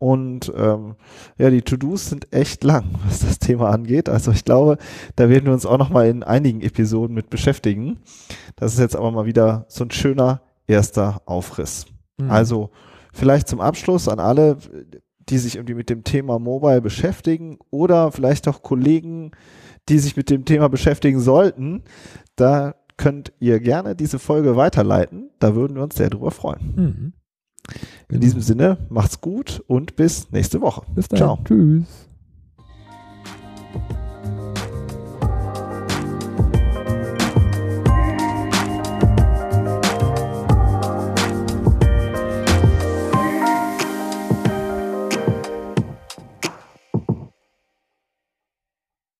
Und 0.05 0.53
ähm, 0.55 0.97
ja, 1.39 1.49
die 1.49 1.63
To-Dos 1.63 2.11
sind 2.11 2.31
echt 2.31 2.63
lang, 2.63 2.91
was 3.07 3.21
das 3.21 3.39
Thema 3.39 3.71
angeht. 3.71 4.07
Also 4.07 4.29
ich 4.29 4.45
glaube, 4.45 4.77
da 5.15 5.29
werden 5.29 5.45
wir 5.45 5.53
uns 5.53 5.65
auch 5.65 5.79
noch 5.79 5.89
mal 5.89 6.07
in 6.07 6.21
einigen 6.21 6.61
Episoden 6.61 7.15
mit 7.15 7.31
beschäftigen. 7.31 7.97
Das 8.55 8.73
ist 8.73 8.79
jetzt 8.79 8.95
aber 8.95 9.09
mal 9.09 9.25
wieder 9.25 9.65
so 9.67 9.83
ein 9.83 9.89
schöner 9.89 10.41
erster 10.67 11.23
Aufriss. 11.25 11.87
Mhm. 12.19 12.29
Also 12.29 12.69
vielleicht 13.13 13.47
zum 13.47 13.59
Abschluss 13.61 14.07
an 14.07 14.19
alle, 14.19 14.57
die 15.27 15.39
sich 15.39 15.55
irgendwie 15.55 15.73
mit 15.73 15.89
dem 15.89 16.03
Thema 16.03 16.37
Mobile 16.37 16.83
beschäftigen 16.83 17.57
oder 17.71 18.11
vielleicht 18.11 18.47
auch 18.47 18.61
Kollegen, 18.61 19.31
die 19.89 19.97
sich 19.97 20.15
mit 20.15 20.29
dem 20.29 20.45
Thema 20.45 20.69
beschäftigen 20.69 21.19
sollten. 21.19 21.81
Da 22.35 22.75
könnt 22.97 23.33
ihr 23.39 23.59
gerne 23.59 23.95
diese 23.95 24.19
Folge 24.19 24.55
weiterleiten. 24.55 25.31
Da 25.39 25.55
würden 25.55 25.75
wir 25.75 25.81
uns 25.81 25.95
sehr 25.95 26.11
drüber 26.11 26.29
freuen. 26.29 26.73
Mhm. 26.75 27.13
In 28.10 28.19
diesem 28.21 28.39
genau. 28.39 28.45
Sinne, 28.45 28.78
macht's 28.89 29.21
gut 29.21 29.63
und 29.67 29.95
bis 29.95 30.32
nächste 30.32 30.62
Woche. 30.62 30.84
Bis 30.93 31.08
dann. 31.08 31.17
Ciao. 31.17 31.39
Tschüss. 31.43 32.10